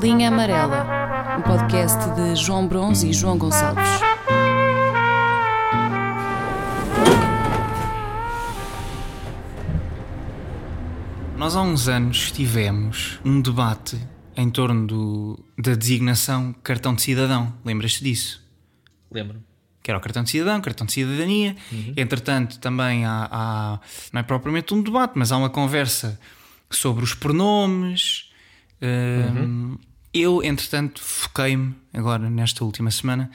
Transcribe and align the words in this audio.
Linha 0.00 0.28
Amarela, 0.28 1.36
um 1.38 1.42
podcast 1.42 2.10
de 2.14 2.36
João 2.36 2.66
Bronze 2.66 3.08
e 3.08 3.12
João 3.12 3.36
Gonçalves. 3.38 4.00
Nós 11.36 11.54
há 11.54 11.62
uns 11.62 11.88
anos 11.88 12.32
tivemos 12.32 13.20
um 13.24 13.40
debate 13.40 13.96
em 14.36 14.50
torno 14.50 14.86
do- 14.86 15.44
da 15.56 15.74
designação 15.74 16.52
cartão 16.62 16.94
de 16.94 17.02
cidadão. 17.02 17.52
Lembras-te 17.64 18.02
disso? 18.02 18.42
Lembro-me. 19.10 19.42
Que 19.82 19.90
era 19.90 19.98
o 19.98 20.00
cartão 20.02 20.22
de 20.22 20.30
cidadão, 20.30 20.60
cartão 20.60 20.86
de 20.86 20.92
cidadania. 20.92 21.56
Entretanto, 21.96 22.58
também 22.58 23.04
há, 23.06 23.28
há- 23.30 23.80
Não 24.12 24.20
é 24.20 24.22
propriamente 24.22 24.74
um 24.74 24.82
debate, 24.82 25.12
mas 25.16 25.32
há 25.32 25.36
uma 25.36 25.48
conversa 25.48 26.18
sobre 26.70 27.04
os 27.04 27.14
pronomes. 27.14 28.30
Hum, 28.82 29.76
Eu, 30.18 30.42
entretanto, 30.42 31.00
foquei-me, 31.00 31.76
agora 31.92 32.28
nesta 32.28 32.64
última 32.64 32.90
semana, 32.90 33.30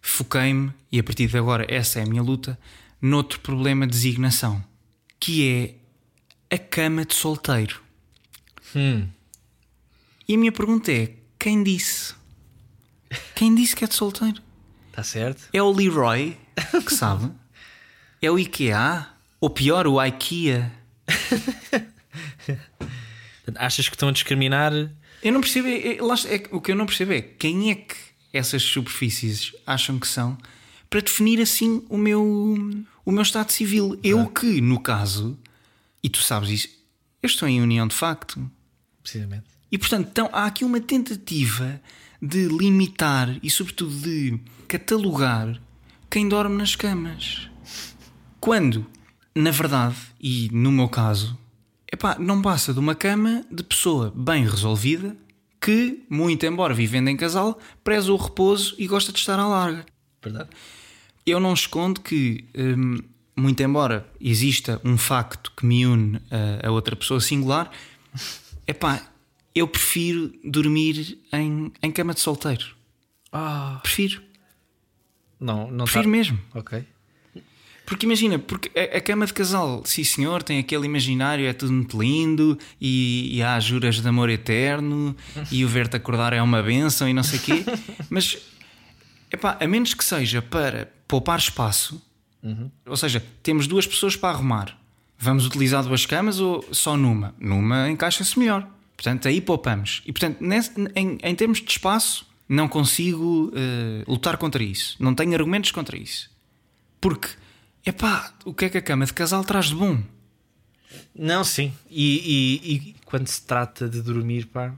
foquei-me, 0.00 0.72
e 0.92 1.00
a 1.00 1.02
partir 1.02 1.26
de 1.26 1.36
agora 1.36 1.66
essa 1.68 1.98
é 1.98 2.04
a 2.04 2.06
minha 2.06 2.22
luta, 2.22 2.56
noutro 3.02 3.40
problema 3.40 3.86
de 3.86 3.92
designação, 3.92 4.64
que 5.18 5.74
é 6.48 6.54
a 6.54 6.58
cama 6.58 7.04
de 7.04 7.14
solteiro. 7.14 7.82
Hum. 8.76 9.08
E 10.28 10.34
a 10.34 10.38
minha 10.38 10.52
pergunta 10.52 10.92
é: 10.92 11.12
quem 11.40 11.64
disse? 11.64 12.14
Quem 13.34 13.52
disse 13.52 13.74
que 13.74 13.84
é 13.84 13.88
de 13.88 13.94
solteiro? 13.94 14.40
Está 14.90 15.02
certo? 15.02 15.48
É 15.52 15.60
o 15.60 15.72
Leroy 15.72 16.38
que 16.86 16.94
sabe? 16.94 17.32
É 18.20 18.28
o 18.28 18.36
IKEA? 18.36 19.06
Ou 19.40 19.48
pior, 19.48 19.86
o 19.86 20.04
IKEA? 20.04 20.72
Achas 23.54 23.88
que 23.88 23.94
estão 23.94 24.08
a 24.08 24.12
discriminar? 24.12 24.72
Eu 25.22 25.32
não 25.32 25.40
percebo. 25.40 25.68
é- 25.68 25.96
é- 25.96 25.96
é 25.96 26.42
o 26.50 26.60
que 26.60 26.72
eu 26.72 26.76
não 26.76 26.86
percebo 26.86 27.12
é 27.12 27.20
quem 27.20 27.70
é 27.70 27.74
que 27.74 27.94
essas 28.32 28.62
superfícies 28.62 29.52
acham 29.66 29.98
que 29.98 30.06
são 30.06 30.36
para 30.88 31.00
definir 31.00 31.40
assim 31.40 31.82
o 31.88 31.98
meu, 31.98 32.22
o 33.04 33.12
meu 33.12 33.22
estado 33.22 33.50
civil. 33.50 33.98
Eu 34.02 34.26
que, 34.26 34.60
no 34.60 34.80
caso, 34.80 35.38
e 36.02 36.08
tu 36.08 36.22
sabes 36.22 36.50
isso, 36.50 36.68
eu 37.22 37.26
estou 37.26 37.48
em 37.48 37.60
união 37.60 37.86
de 37.86 37.94
facto. 37.94 38.50
Precisamente. 39.02 39.44
E 39.70 39.76
portanto, 39.76 40.08
então, 40.10 40.30
há 40.32 40.46
aqui 40.46 40.64
uma 40.64 40.80
tentativa 40.80 41.80
de 42.22 42.48
limitar 42.48 43.38
e, 43.42 43.50
sobretudo, 43.50 43.94
de 44.00 44.38
catalogar 44.66 45.60
quem 46.10 46.28
dorme 46.28 46.56
nas 46.56 46.74
camas. 46.74 47.48
Quando, 48.40 48.86
na 49.34 49.50
verdade, 49.50 49.96
e 50.20 50.48
no 50.52 50.72
meu 50.72 50.88
caso, 50.88 51.38
epá, 51.92 52.16
não 52.18 52.40
passa 52.42 52.72
de 52.72 52.78
uma 52.78 52.94
cama 52.94 53.44
de 53.50 53.62
pessoa 53.62 54.12
bem 54.14 54.44
resolvida 54.44 55.16
que, 55.60 56.04
muito 56.08 56.44
embora 56.46 56.72
vivendo 56.74 57.08
em 57.08 57.16
casal, 57.16 57.58
preza 57.82 58.12
o 58.12 58.16
repouso 58.16 58.74
e 58.78 58.86
gosta 58.86 59.12
de 59.12 59.18
estar 59.18 59.38
à 59.38 59.46
larga. 59.46 59.84
Verdade? 60.22 60.48
Eu 61.26 61.40
não 61.40 61.52
escondo 61.52 62.00
que, 62.00 62.44
hum, 62.56 62.98
muito 63.36 63.60
embora 63.62 64.06
exista 64.20 64.80
um 64.84 64.96
facto 64.96 65.52
que 65.56 65.66
me 65.66 65.84
une 65.86 66.20
a, 66.62 66.68
a 66.68 66.70
outra 66.70 66.94
pessoa 66.96 67.20
singular, 67.20 67.70
epá, 68.66 69.02
eu 69.54 69.66
prefiro 69.66 70.32
dormir 70.44 71.18
em, 71.32 71.72
em 71.82 71.90
cama 71.90 72.14
de 72.14 72.20
solteiro. 72.20 72.66
Ah. 73.32 73.80
Prefiro. 73.82 74.22
Não, 75.40 75.70
não 75.70 75.84
Prefiro 75.84 76.04
tá- 76.04 76.10
mesmo. 76.10 76.40
Ok. 76.54 76.84
Porque 77.88 78.04
imagina, 78.04 78.38
porque 78.38 78.70
a, 78.78 78.98
a 78.98 79.00
cama 79.00 79.24
de 79.24 79.32
casal, 79.32 79.82
sim 79.86 80.04
senhor, 80.04 80.42
tem 80.42 80.58
aquele 80.58 80.84
imaginário, 80.84 81.46
é 81.46 81.54
tudo 81.54 81.72
muito 81.72 81.98
lindo 81.98 82.58
e, 82.78 83.30
e 83.36 83.42
há 83.42 83.58
juras 83.58 84.00
de 84.00 84.06
amor 84.06 84.28
eterno 84.28 85.16
e 85.50 85.64
o 85.64 85.68
ver-te 85.68 85.96
acordar 85.96 86.34
é 86.34 86.42
uma 86.42 86.62
benção 86.62 87.08
e 87.08 87.14
não 87.14 87.22
sei 87.22 87.38
o 87.38 87.42
quê. 87.42 87.64
Mas, 88.10 88.36
epá, 89.32 89.56
a 89.58 89.66
menos 89.66 89.94
que 89.94 90.04
seja 90.04 90.42
para 90.42 90.92
poupar 91.08 91.38
espaço, 91.38 92.00
ou 92.86 92.96
seja, 92.96 93.24
temos 93.42 93.66
duas 93.66 93.86
pessoas 93.86 94.14
para 94.16 94.30
arrumar, 94.34 94.78
vamos 95.18 95.46
utilizar 95.46 95.82
duas 95.82 96.04
camas 96.04 96.38
ou 96.40 96.62
só 96.70 96.94
numa? 96.96 97.34
Numa 97.40 97.88
encaixa-se 97.90 98.38
melhor. 98.38 98.68
Portanto, 98.96 99.28
aí 99.28 99.40
poupamos. 99.40 100.02
E, 100.04 100.12
portanto, 100.12 100.38
nesse- 100.40 100.72
em, 100.94 101.18
em 101.22 101.34
termos 101.34 101.60
de 101.62 101.70
espaço, 101.70 102.26
não 102.48 102.68
consigo 102.68 103.50
eh, 103.54 104.04
lutar 104.06 104.36
contra 104.36 104.62
isso. 104.62 104.96
Não 105.00 105.14
tenho 105.14 105.32
argumentos 105.34 105.70
contra 105.70 105.96
isso. 105.96 106.30
Porque, 107.00 107.28
epá, 107.84 108.32
o 108.44 108.52
que 108.54 108.66
é 108.66 108.68
que 108.68 108.78
a 108.78 108.82
cama 108.82 109.06
de 109.06 109.12
casal 109.12 109.44
traz 109.44 109.66
de 109.66 109.74
bom? 109.74 109.98
Não, 111.14 111.44
sim. 111.44 111.72
E, 111.90 112.60
e- 112.64 112.74
e 112.74 112.94
quando 113.04 113.26
se 113.26 113.42
trata 113.42 113.88
de 113.88 114.00
dormir, 114.02 114.46
pá, 114.46 114.72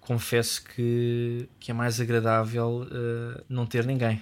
confesso 0.00 0.62
que, 0.64 1.48
que 1.60 1.70
é 1.70 1.74
mais 1.74 2.00
agradável 2.00 2.86
eh, 2.90 3.42
não 3.48 3.66
ter 3.66 3.84
ninguém. 3.86 4.20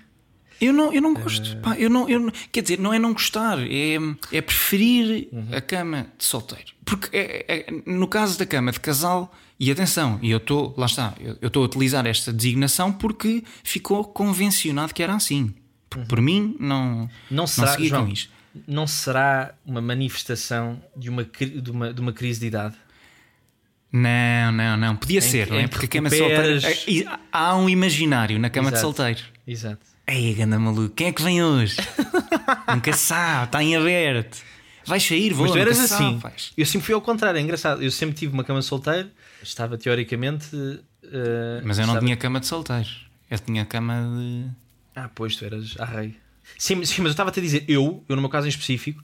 Eu 0.60 0.72
não, 0.72 0.92
eu 0.92 1.02
não 1.02 1.12
gosto. 1.14 1.56
Pá, 1.58 1.76
eu 1.78 1.90
não, 1.90 2.08
eu 2.08 2.20
não- 2.20 2.32
quer 2.52 2.62
dizer, 2.62 2.78
não 2.78 2.92
é 2.94 2.98
não 2.98 3.12
gostar, 3.12 3.58
é, 3.60 3.96
é 4.32 4.40
preferir 4.40 5.28
a 5.52 5.60
cama 5.60 6.06
de 6.16 6.24
solteiro. 6.24 6.72
Porque 6.84 7.08
é- 7.16 7.44
é- 7.48 7.66
no 7.86 8.06
caso 8.06 8.38
da 8.38 8.46
cama 8.46 8.70
de 8.70 8.78
casal, 8.80 9.34
e 9.58 9.70
atenção, 9.70 10.18
e 10.22 10.30
eu 10.30 10.38
estou, 10.38 10.74
lá 10.76 10.86
está, 10.86 11.14
eu 11.40 11.46
estou 11.48 11.62
a 11.62 11.66
utilizar 11.66 12.06
esta 12.06 12.32
designação 12.32 12.92
porque 12.92 13.42
ficou 13.62 14.04
convencionado 14.04 14.92
que 14.94 15.02
era 15.02 15.14
assim. 15.14 15.54
Porque 15.94 16.08
por 16.08 16.20
mim 16.20 16.56
não, 16.60 17.08
Não 17.30 17.46
será, 17.46 17.68
segui 17.72 17.88
João, 17.88 18.06
com 18.06 18.12
isto. 18.12 18.30
não 18.66 18.86
será 18.86 19.54
uma 19.64 19.80
manifestação 19.80 20.82
de 20.96 21.08
uma, 21.08 21.24
de 21.24 21.70
uma, 21.70 21.92
de 21.94 22.00
uma 22.00 22.12
crise 22.12 22.40
de 22.40 22.46
idade? 22.46 22.74
Não, 23.92 24.50
não, 24.52 24.76
não. 24.76 24.96
Podia 24.96 25.20
ser, 25.20 25.46
que- 25.46 25.52
não 25.52 25.58
é? 25.58 25.62
em 25.62 25.68
que 25.68 25.70
Porque 25.70 25.86
a 25.86 25.88
cama 26.00 26.10
de 26.10 26.18
solteiro. 26.18 26.58
recuperas- 26.60 27.06
é- 27.14 27.18
Há 27.30 27.56
um 27.56 27.68
imaginário 27.68 28.38
na 28.38 28.50
cama 28.50 28.70
de 28.70 28.76
Exato. 28.78 28.94
solteiro. 28.96 29.20
Exato. 29.46 29.86
Ei, 30.06 30.34
ganda 30.34 30.58
maluco, 30.58 30.94
quem 30.94 31.06
é 31.08 31.12
que 31.12 31.22
vem 31.22 31.42
hoje? 31.42 31.76
nunca 32.68 32.92
sabe, 32.92 33.44
está 33.46 33.62
em 33.62 33.76
aberto. 33.76 34.38
Vais 34.86 35.02
sair, 35.02 35.32
vou, 35.32 35.44
Mas 35.46 35.52
tu 35.52 35.58
eras 35.58 35.78
assim. 35.78 36.20
Eu 36.58 36.66
sempre 36.66 36.84
fui 36.86 36.94
ao 36.94 37.00
contrário, 37.00 37.38
é 37.38 37.40
engraçado. 37.40 37.82
Eu 37.82 37.90
sempre 37.90 38.14
tive 38.16 38.34
uma 38.34 38.44
cama 38.44 38.60
solteiro, 38.60 39.08
estava 39.42 39.78
teoricamente. 39.78 40.46
eh, 41.04 41.62
Mas 41.64 41.78
eu 41.78 41.86
não 41.86 41.94
estava- 41.94 42.00
tinha 42.04 42.16
cama 42.16 42.38
de 42.40 42.46
solteiro. 42.46 42.88
Eu 43.30 43.38
tinha 43.38 43.64
cama 43.64 43.94
de. 44.14 44.46
Ah, 44.94 45.10
pois 45.14 45.36
tu 45.36 45.44
eras 45.44 45.74
a 45.78 45.84
rei. 45.84 46.16
Sim, 46.58 46.84
sim, 46.84 47.02
mas 47.02 47.06
eu 47.06 47.10
estava-te 47.10 47.40
a 47.40 47.42
dizer, 47.42 47.64
eu, 47.68 48.04
eu 48.08 48.16
no 48.16 48.22
meu 48.22 48.30
caso 48.30 48.46
em 48.46 48.50
específico, 48.50 49.02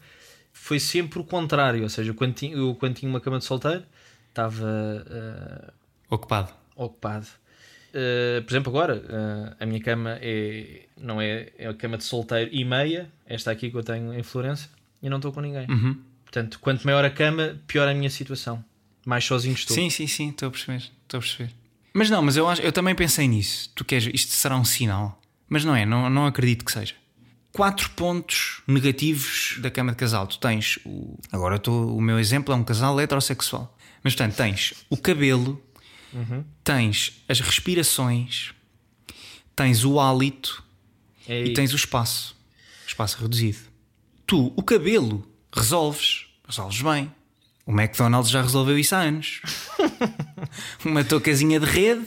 foi 0.52 0.78
sempre 0.78 1.18
o 1.18 1.24
contrário. 1.24 1.82
Ou 1.82 1.88
seja, 1.88 2.10
eu 2.10 2.14
quando 2.14 2.34
tinha, 2.34 2.54
eu, 2.54 2.74
quando 2.74 2.94
tinha 2.94 3.10
uma 3.10 3.20
cama 3.20 3.38
de 3.38 3.44
solteiro, 3.44 3.84
estava 4.28 5.04
eh, 5.08 5.72
ocupado. 6.08 6.52
ocupado. 6.76 7.26
Eh, 7.92 8.42
por 8.42 8.52
exemplo, 8.52 8.70
agora, 8.70 9.02
eh, 9.08 9.56
a 9.58 9.66
minha 9.66 9.80
cama 9.80 10.18
é, 10.20 10.86
não 10.96 11.20
é, 11.20 11.48
é 11.58 11.68
a 11.68 11.74
cama 11.74 11.98
de 11.98 12.04
solteiro 12.04 12.50
e 12.52 12.64
meia, 12.64 13.10
esta 13.26 13.50
aqui 13.50 13.70
que 13.70 13.76
eu 13.76 13.82
tenho 13.82 14.14
em 14.14 14.22
Florença, 14.22 14.68
e 15.02 15.08
não 15.08 15.16
estou 15.16 15.32
com 15.32 15.40
ninguém. 15.40 15.66
Uhum. 15.68 15.96
Portanto, 16.22 16.58
quanto 16.60 16.84
maior 16.84 17.04
a 17.04 17.10
cama, 17.10 17.58
pior 17.66 17.88
a 17.88 17.94
minha 17.94 18.10
situação. 18.10 18.64
Mais 19.04 19.24
sozinho 19.24 19.54
estou. 19.54 19.74
Sim, 19.74 19.90
sim, 19.90 20.06
sim, 20.06 20.28
estou 20.28 20.48
a 20.48 20.50
perceber. 20.50 20.78
Estou 21.02 21.18
a 21.18 21.20
perceber. 21.20 21.50
Mas 21.92 22.08
não, 22.08 22.22
mas 22.22 22.36
eu, 22.36 22.48
acho, 22.48 22.62
eu 22.62 22.70
também 22.70 22.94
pensei 22.94 23.26
nisso. 23.26 23.70
Tu 23.74 23.84
queres, 23.84 24.08
isto 24.14 24.32
será 24.32 24.56
um 24.56 24.64
sinal. 24.64 25.20
Mas 25.50 25.65
não 25.65 25.75
é, 25.75 25.84
não, 25.84 26.09
não 26.09 26.25
acredito 26.27 26.65
que 26.65 26.72
seja. 26.72 26.94
Quatro 27.53 27.91
pontos 27.91 28.62
negativos 28.66 29.56
da 29.59 29.71
cama 29.71 29.91
de 29.91 29.99
casal. 29.99 30.27
Tu 30.27 30.38
tens 30.38 30.78
o. 30.87 31.19
Agora 31.33 31.59
tô, 31.59 31.94
o 31.94 32.00
meu 32.00 32.19
exemplo 32.19 32.55
é 32.55 32.56
um 32.56 32.62
casal 32.62 32.99
heterossexual. 33.00 33.77
Mas 34.05 34.15
portanto, 34.15 34.37
tens 34.37 34.72
o 34.88 34.97
cabelo, 34.97 35.61
tens 36.62 37.22
as 37.28 37.41
respirações, 37.41 38.55
tens 39.56 39.84
o 39.84 39.99
hálito 40.00 40.62
É, 41.28 41.44
e 41.44 41.53
tens 41.53 41.72
o 41.72 41.77
espaço. 41.77 42.37
Espaço 42.87 43.19
reduzido. 43.21 43.59
Tu, 44.27 44.53
o 44.56 44.62
cabelo, 44.62 45.28
resolves. 45.53 46.27
Resolves 46.47 46.81
bem. 46.81 47.12
O 47.67 47.72
McDonald's 47.72 48.31
já 48.31 48.43
resolveu 48.43 48.78
isso 48.78 48.94
há 48.94 49.00
anos. 49.00 49.43
Uma 50.85 51.05
toucazinha 51.05 51.61
de 51.61 51.67
rede 51.67 52.06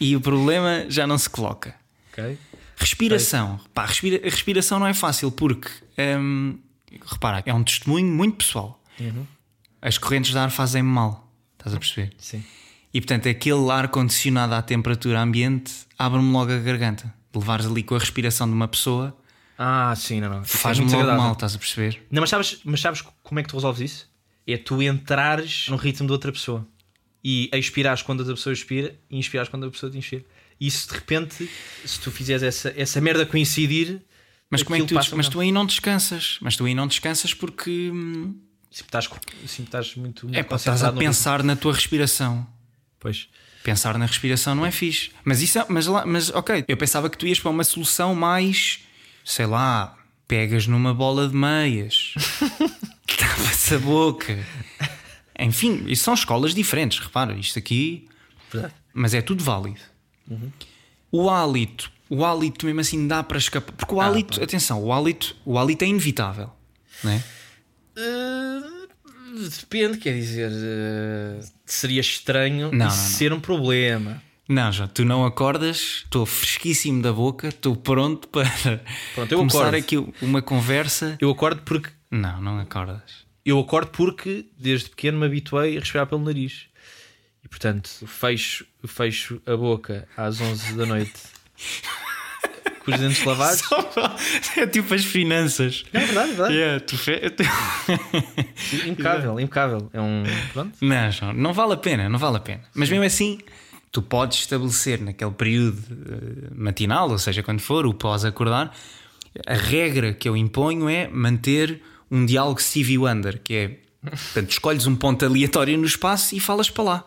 e 0.00 0.14
o 0.14 0.20
problema 0.20 0.84
já 0.88 1.06
não 1.06 1.16
se 1.16 1.30
coloca. 1.30 1.74
ok. 2.12 2.36
Respiração. 2.84 3.58
Pá, 3.72 3.86
respira- 3.86 4.20
a 4.22 4.28
respiração 4.30 4.78
não 4.78 4.86
é 4.86 4.94
fácil 4.94 5.30
porque, 5.32 5.68
hum, 6.18 6.58
repara, 7.10 7.42
é 7.46 7.52
um 7.54 7.64
testemunho 7.64 8.06
muito 8.06 8.36
pessoal. 8.38 8.82
As 9.80 9.98
correntes 9.98 10.30
de 10.32 10.38
ar 10.38 10.50
fazem-me 10.50 10.88
mal. 10.88 11.32
Estás 11.58 11.74
a 11.74 11.78
perceber? 11.78 12.12
Sim. 12.18 12.44
E 12.92 13.00
portanto, 13.00 13.28
aquele 13.28 13.70
ar 13.70 13.88
condicionado 13.88 14.54
à 14.54 14.62
temperatura 14.62 15.20
ambiente 15.20 15.72
abre-me 15.98 16.30
logo 16.30 16.52
a 16.52 16.58
garganta. 16.58 17.12
Levares 17.34 17.66
ali 17.66 17.82
com 17.82 17.94
a 17.94 17.98
respiração 17.98 18.46
de 18.46 18.52
uma 18.52 18.68
pessoa 18.68 19.16
Ah, 19.58 19.92
sim, 19.96 20.20
não, 20.20 20.28
não. 20.28 20.40
É 20.42 20.44
faz-me 20.44 20.84
logo 20.84 20.92
desagradável. 20.92 21.22
mal, 21.24 21.32
estás 21.32 21.54
a 21.54 21.58
perceber? 21.58 22.02
Não, 22.10 22.20
mas 22.20 22.30
sabes, 22.30 22.60
mas 22.64 22.80
sabes 22.80 23.02
como 23.22 23.40
é 23.40 23.42
que 23.42 23.48
tu 23.48 23.56
resolves 23.56 23.80
isso? 23.80 24.10
É 24.46 24.56
tu 24.56 24.80
entrares 24.82 25.66
no 25.68 25.76
ritmo 25.76 26.06
de 26.06 26.12
outra 26.12 26.30
pessoa 26.30 26.66
e 27.24 27.48
expirares 27.54 28.02
quando 28.02 28.20
a 28.20 28.22
outra 28.22 28.34
pessoa 28.36 28.52
expira 28.52 28.94
e 29.10 29.16
inspirares 29.18 29.48
quando 29.48 29.66
a 29.66 29.70
pessoa 29.70 29.90
te 29.90 29.96
inspira. 29.98 30.24
E 30.60 30.66
isso 30.66 30.88
de 30.88 30.94
repente, 30.94 31.50
se 31.84 32.00
tu 32.00 32.10
fizeres 32.10 32.42
essa, 32.42 32.72
essa 32.76 33.00
merda 33.00 33.26
coincidir, 33.26 34.00
Mas 34.48 34.62
como 34.62 34.76
é 34.76 34.80
que 34.80 34.86
tu, 34.86 34.94
mas 35.16 35.28
tu 35.28 35.40
aí 35.40 35.50
não 35.50 35.66
descansas? 35.66 36.38
Mas 36.40 36.56
tu 36.56 36.64
aí 36.64 36.74
não 36.74 36.86
descansas 36.86 37.34
porque 37.34 37.90
hum, 37.92 38.34
Sempre 38.74 38.88
estás, 38.88 39.04
sempre 39.46 39.68
estás 39.68 39.94
muito, 39.94 40.26
muito 40.26 40.36
é, 40.36 40.40
estás 40.40 40.82
a 40.82 40.92
pensar 40.92 41.44
na 41.44 41.54
tua 41.54 41.72
respiração. 41.72 42.44
Pois. 42.98 43.28
Pensar 43.62 43.96
na 43.96 44.04
respiração 44.04 44.52
não 44.52 44.66
é 44.66 44.72
fixe. 44.72 45.12
Mas 45.24 45.40
isso 45.42 45.60
é, 45.60 45.66
mas, 45.68 45.86
lá, 45.86 46.04
mas 46.04 46.28
ok, 46.30 46.64
eu 46.66 46.76
pensava 46.76 47.08
que 47.08 47.16
tu 47.16 47.24
ias 47.24 47.38
para 47.38 47.52
uma 47.52 47.62
solução 47.62 48.16
mais, 48.16 48.80
sei 49.24 49.46
lá, 49.46 49.96
pegas 50.26 50.66
numa 50.66 50.92
bola 50.92 51.28
de 51.28 51.36
meias, 51.36 52.14
tapa-se 53.16 53.76
a 53.76 53.78
boca. 53.78 54.44
Enfim, 55.38 55.84
isso 55.86 56.02
são 56.02 56.14
escolas 56.14 56.52
diferentes, 56.52 56.98
repara, 56.98 57.34
isto 57.34 57.56
aqui. 57.56 58.08
Mas 58.92 59.14
é 59.14 59.22
tudo 59.22 59.44
válido. 59.44 59.80
O 61.12 61.30
hálito, 61.30 61.90
o 62.10 62.24
hálito 62.24 62.66
mesmo 62.66 62.80
assim 62.80 63.06
dá 63.06 63.22
para 63.22 63.38
escapar. 63.38 63.72
Porque 63.76 63.94
o 63.94 64.00
hálito, 64.00 64.42
atenção, 64.42 64.82
o 64.82 64.92
hálito, 64.92 65.36
o 65.44 65.58
hálito 65.58 65.84
é 65.84 65.88
inevitável, 65.88 66.50
não 67.02 67.12
é? 67.12 67.22
Uh, 67.96 69.48
depende, 69.60 69.98
quer 69.98 70.14
dizer, 70.14 70.50
uh, 70.50 71.44
seria 71.64 72.00
estranho 72.00 72.70
Não, 72.70 72.78
não, 72.78 72.86
não. 72.86 72.90
ser 72.90 73.32
um 73.32 73.40
problema. 73.40 74.22
Não, 74.48 74.70
já, 74.70 74.86
tu 74.86 75.04
não 75.04 75.24
acordas, 75.24 76.02
estou 76.04 76.26
fresquíssimo 76.26 77.00
da 77.00 77.12
boca, 77.12 77.48
estou 77.48 77.74
pronto 77.76 78.28
para 78.28 78.44
Pronto, 79.14 79.36
começar 79.36 79.58
acordo. 79.60 79.76
aqui 79.76 79.96
uma 80.20 80.42
conversa. 80.42 81.16
Eu 81.20 81.30
acordo 81.30 81.62
porque 81.62 81.88
Não, 82.10 82.42
não 82.42 82.58
acordas. 82.58 83.24
eu 83.44 83.58
acordo 83.58 83.90
porque 83.92 84.44
desde 84.58 84.90
pequeno 84.90 85.18
me 85.20 85.26
habituei 85.26 85.76
a 85.76 85.80
respirar 85.80 86.06
pelo 86.06 86.22
nariz. 86.22 86.66
E 87.44 87.48
portanto, 87.48 87.90
fecho, 88.06 88.64
fecho 88.86 89.40
a 89.46 89.56
boca 89.56 90.08
às 90.16 90.40
11 90.40 90.72
da 90.74 90.86
noite 90.86 91.12
com 92.84 92.90
os 92.92 92.98
dentes 93.00 93.22
lavados. 93.24 93.62
é 94.56 94.66
tipo 94.66 94.94
as 94.94 95.04
finanças. 95.04 95.84
É 95.92 96.00
verdade, 96.00 96.30
é 96.30 96.34
verdade. 96.34 96.54
Yeah, 96.54 96.80
tu 96.80 96.96
fe- 96.96 97.20
Impecável, 98.86 99.38
impecável. 99.40 99.90
É 99.92 100.00
um. 100.00 100.22
Pronto. 100.52 100.72
Não, 100.80 101.10
João, 101.10 101.32
não 101.32 101.52
vale 101.52 101.74
a 101.74 101.76
pena, 101.76 102.08
não 102.08 102.18
vale 102.18 102.36
a 102.36 102.40
pena. 102.40 102.62
Mas 102.74 102.88
mesmo 102.90 103.04
assim, 103.04 103.38
tu 103.92 104.02
podes 104.02 104.38
estabelecer 104.40 105.00
naquele 105.00 105.30
período 105.32 105.78
eh, 105.90 106.48
matinal, 106.54 107.10
ou 107.10 107.18
seja, 107.18 107.42
quando 107.42 107.60
for, 107.60 107.86
o 107.86 107.94
pós-acordar, 107.94 108.74
a 109.46 109.54
regra 109.54 110.12
que 110.12 110.28
eu 110.28 110.36
imponho 110.36 110.88
é 110.88 111.08
manter 111.08 111.80
um 112.10 112.24
diálogo 112.26 112.60
Stevie 112.60 112.98
Wonder, 112.98 113.40
que 113.42 113.54
é, 113.54 113.78
portanto, 114.08 114.50
escolhes 114.50 114.86
um 114.86 114.94
ponto 114.96 115.24
aleatório 115.24 115.76
no 115.78 115.86
espaço 115.86 116.34
e 116.34 116.40
falas 116.40 116.70
para 116.70 116.84
lá. 116.84 117.04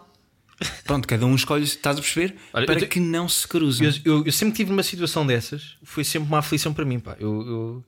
Pronto, 0.86 1.08
cada 1.08 1.26
um 1.26 1.36
escolhe, 1.36 1.64
estás 1.64 1.98
a 1.98 2.02
perceber? 2.02 2.36
Olha, 2.54 2.66
para 2.66 2.80
te- 2.80 2.88
que 2.88 3.00
não 3.00 3.30
se 3.30 3.48
cruzem. 3.48 3.88
Eu, 3.88 3.94
eu- 4.20 4.26
eu 4.26 4.32
sempre 4.32 4.56
tive 4.56 4.72
uma 4.72 4.84
situação 4.84 5.26
dessas, 5.26 5.78
foi 5.84 6.04
sempre 6.04 6.28
uma 6.28 6.40
aflição 6.40 6.74
para 6.74 6.84
mim. 6.86 7.00
Pá. 7.00 7.16
Eu, 7.20 7.42
eu- 7.48 7.84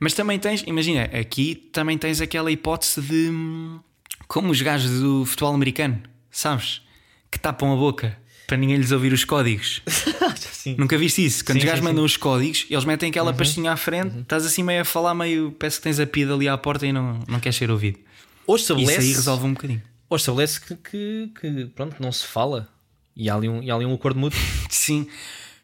Mas 0.00 0.12
também 0.14 0.38
tens, 0.38 0.62
imagina, 0.66 1.04
aqui 1.04 1.54
também 1.72 1.96
tens 1.96 2.20
aquela 2.20 2.50
hipótese 2.50 3.00
de 3.00 3.30
hum, 3.30 3.80
como 4.28 4.50
os 4.50 4.60
gajos 4.60 5.00
do 5.00 5.24
futebol 5.24 5.54
americano, 5.54 6.02
sabes? 6.30 6.82
Que 7.30 7.38
tapam 7.38 7.72
a 7.72 7.76
boca 7.76 8.18
para 8.46 8.56
ninguém 8.58 8.76
lhes 8.76 8.90
ouvir 8.92 9.12
os 9.12 9.24
códigos. 9.24 9.80
Sim. 10.52 10.74
Nunca 10.78 10.98
viste 10.98 11.24
isso? 11.24 11.44
Quando 11.44 11.54
Sim, 11.54 11.60
os 11.60 11.64
gajos 11.64 11.78
sim, 11.80 11.84
mandam 11.84 12.04
os 12.04 12.16
códigos, 12.16 12.66
eles 12.70 12.84
metem 12.84 13.08
aquela 13.10 13.32
pastinha 13.32 13.72
à 13.72 13.76
frente, 13.76 14.18
estás 14.20 14.44
assim 14.46 14.62
meio 14.62 14.82
a 14.82 14.84
falar, 14.84 15.14
meio 15.14 15.50
parece 15.58 15.78
que 15.78 15.82
tens 15.84 15.98
a 15.98 16.06
pida 16.06 16.34
ali 16.34 16.46
à 16.48 16.56
porta 16.58 16.86
e 16.86 16.92
não, 16.92 17.18
não 17.26 17.40
queres 17.40 17.56
ser 17.56 17.70
ouvido. 17.70 17.98
Ou 18.46 18.54
Isso 18.56 18.64
estabelece, 18.72 19.00
aí 19.00 19.12
resolve 19.12 19.46
um 19.46 19.54
bocadinho. 19.54 19.82
Ou 20.12 20.16
estabelece 20.16 20.60
que, 20.60 20.76
que, 20.76 21.32
que, 21.40 21.66
pronto, 21.74 21.96
não 21.98 22.12
se 22.12 22.26
fala 22.26 22.68
e 23.16 23.30
há 23.30 23.34
ali 23.34 23.48
um, 23.48 23.72
há 23.72 23.74
ali 23.74 23.86
um 23.86 23.94
acordo 23.94 24.20
mútuo. 24.20 24.38
Sim, 24.68 25.08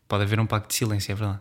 pode 0.08 0.22
haver 0.22 0.40
um 0.40 0.46
pacto 0.46 0.68
de 0.68 0.74
silêncio, 0.74 1.12
é 1.12 1.14
verdade. 1.14 1.40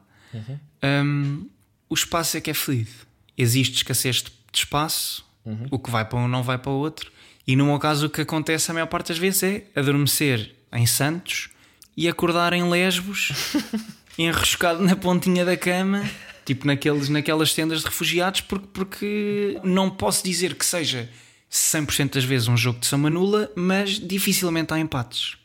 Hum, 0.84 1.48
o 1.90 1.94
espaço 1.94 2.36
é 2.36 2.42
que 2.42 2.52
é 2.52 2.54
fluido. 2.54 2.92
Existe 3.38 3.78
escassez 3.78 4.18
de 4.18 4.32
espaço, 4.54 5.26
o 5.72 5.80
que 5.80 5.90
vai 5.90 6.04
para 6.04 6.20
um 6.20 6.28
não 6.28 6.44
vai 6.44 6.58
para 6.58 6.70
o 6.70 6.76
outro. 6.76 7.10
E 7.48 7.56
no 7.56 7.68
meu 7.68 7.80
caso, 7.80 8.08
o 8.08 8.10
que 8.10 8.20
acontece 8.20 8.70
a 8.70 8.74
maior 8.74 8.88
parte 8.88 9.08
das 9.08 9.18
vezes 9.18 9.42
é 9.42 9.64
adormecer 9.74 10.54
em 10.74 10.86
Santos 10.86 11.50
e 11.96 12.10
acordar 12.10 12.52
em 12.52 12.70
Lesbos, 12.70 13.32
enroscado 14.20 14.84
na 14.84 14.98
pontinha 14.98 15.46
da 15.46 15.56
cama, 15.56 16.04
tipo 16.44 16.68
naqueles, 16.68 17.08
naquelas 17.08 17.54
tendas 17.54 17.80
de 17.80 17.86
refugiados, 17.86 18.42
porque, 18.42 18.68
porque 18.74 19.62
não 19.64 19.90
posso 19.90 20.26
dizer 20.26 20.56
que 20.56 20.66
seja 20.66 21.10
100% 21.52 22.14
das 22.14 22.24
vezes 22.24 22.48
um 22.48 22.58
jogo 22.58 22.80
de 22.80 22.86
soma 22.88 23.10
nula, 23.10 23.52
mas 23.56 23.92
dificilmente 24.00 24.74
há 24.74 24.80
empates. 24.80 25.38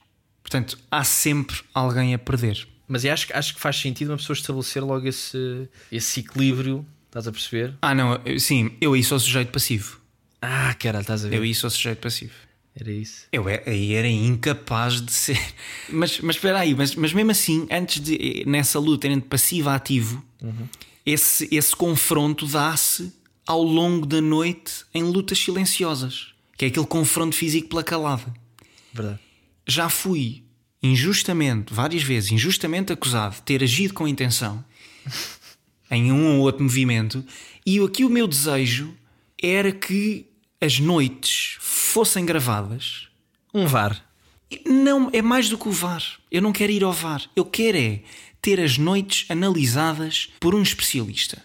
Portanto, 0.43 0.79
há 0.91 1.05
sempre 1.05 1.57
alguém 1.73 2.13
a 2.15 2.19
perder. 2.19 2.67
Mas 2.89 3.05
eu 3.05 3.13
acho, 3.13 3.27
que- 3.27 3.33
acho 3.33 3.55
que 3.55 3.61
faz 3.61 3.77
sentido 3.77 4.11
uma 4.11 4.17
pessoa 4.17 4.35
estabelecer 4.37 4.83
logo 4.83 5.07
esse, 5.07 5.69
esse 5.91 6.21
equilíbrio, 6.21 6.85
estás 7.07 7.27
a 7.27 7.33
perceber? 7.33 7.75
Ah, 7.81 7.95
não, 7.95 8.21
eu- 8.25 8.39
sim, 8.39 8.73
eu 8.81 8.93
aí 8.93 9.03
sou 9.05 9.19
sujeito 9.19 9.51
passivo. 9.53 9.99
Ah, 10.43 10.75
caralho, 10.75 11.03
estás 11.03 11.25
a 11.25 11.29
ver? 11.29 11.37
Eu 11.37 11.43
aí 11.43 11.55
sou 11.55 11.71
sujeito 11.71 11.99
passivo. 12.01 12.33
Era 12.75 12.91
isso. 12.91 13.27
Eu 13.31 13.49
é- 13.49 13.63
aí 13.67 13.93
era 13.95 14.09
incapaz 14.09 15.01
de 15.01 15.13
ser. 15.13 15.39
Mas, 15.91 16.21
mas 16.21 16.37
espera 16.37 16.59
aí, 16.59 16.75
mas, 16.75 16.95
mas 16.95 17.13
mesmo 17.13 17.31
assim, 17.31 17.67
antes 17.71 18.01
de 18.03 18.45
nessa 18.47 18.79
luta 18.79 19.07
entre 19.07 19.29
passivo 19.29 19.69
e 19.71 19.73
ativo, 19.75 20.25
esse, 21.05 21.49
esse 21.53 21.77
confronto 21.77 22.47
dá-se 22.47 23.13
ao 23.47 23.62
longo 23.62 24.06
da 24.06 24.21
noite 24.21 24.85
em 24.94 25.03
lutas 25.03 25.39
silenciosas, 25.39 26.35
que 26.56 26.65
é 26.65 26.69
aquele 26.69 26.87
confronto 26.87 27.35
físico 27.35 27.69
pela 27.69 27.83
calada. 27.83 28.33
Verdade. 28.93 29.19
Já 29.67 29.89
fui 29.89 30.44
injustamente, 30.83 31.73
várias 31.73 32.03
vezes, 32.03 32.33
injustamente 32.33 32.93
acusado 32.93 33.37
de 33.37 33.43
ter 33.43 33.62
agido 33.62 33.94
com 33.94 34.09
intenção 34.09 34.65
em 35.91 36.11
um 36.11 36.37
ou 36.37 36.41
outro 36.41 36.62
movimento, 36.62 37.25
e 37.65 37.79
aqui 37.79 38.05
o 38.05 38.11
meu 38.11 38.27
desejo 38.27 38.94
era 39.41 39.71
que 39.71 40.27
as 40.61 40.79
noites 40.79 41.56
fossem 41.61 42.25
gravadas. 42.25 43.09
Um 43.53 43.67
VAR. 43.67 44.05
Não, 44.67 45.11
é 45.12 45.21
mais 45.21 45.49
do 45.49 45.59
que 45.59 45.69
o 45.69 45.73
VAR. 45.73 46.03
Eu 46.31 46.41
não 46.41 46.53
quero 46.53 46.73
ir 46.73 46.85
ao 46.85 46.93
VAR. 46.93 47.29
Eu 47.35 47.44
quero 47.44 47.77
é 47.77 48.03
ter 48.41 48.61
as 48.61 48.79
noites 48.79 49.31
analisadas 49.31 50.31
por 50.41 50.55
um 50.55 50.62
especialista. 50.62 51.43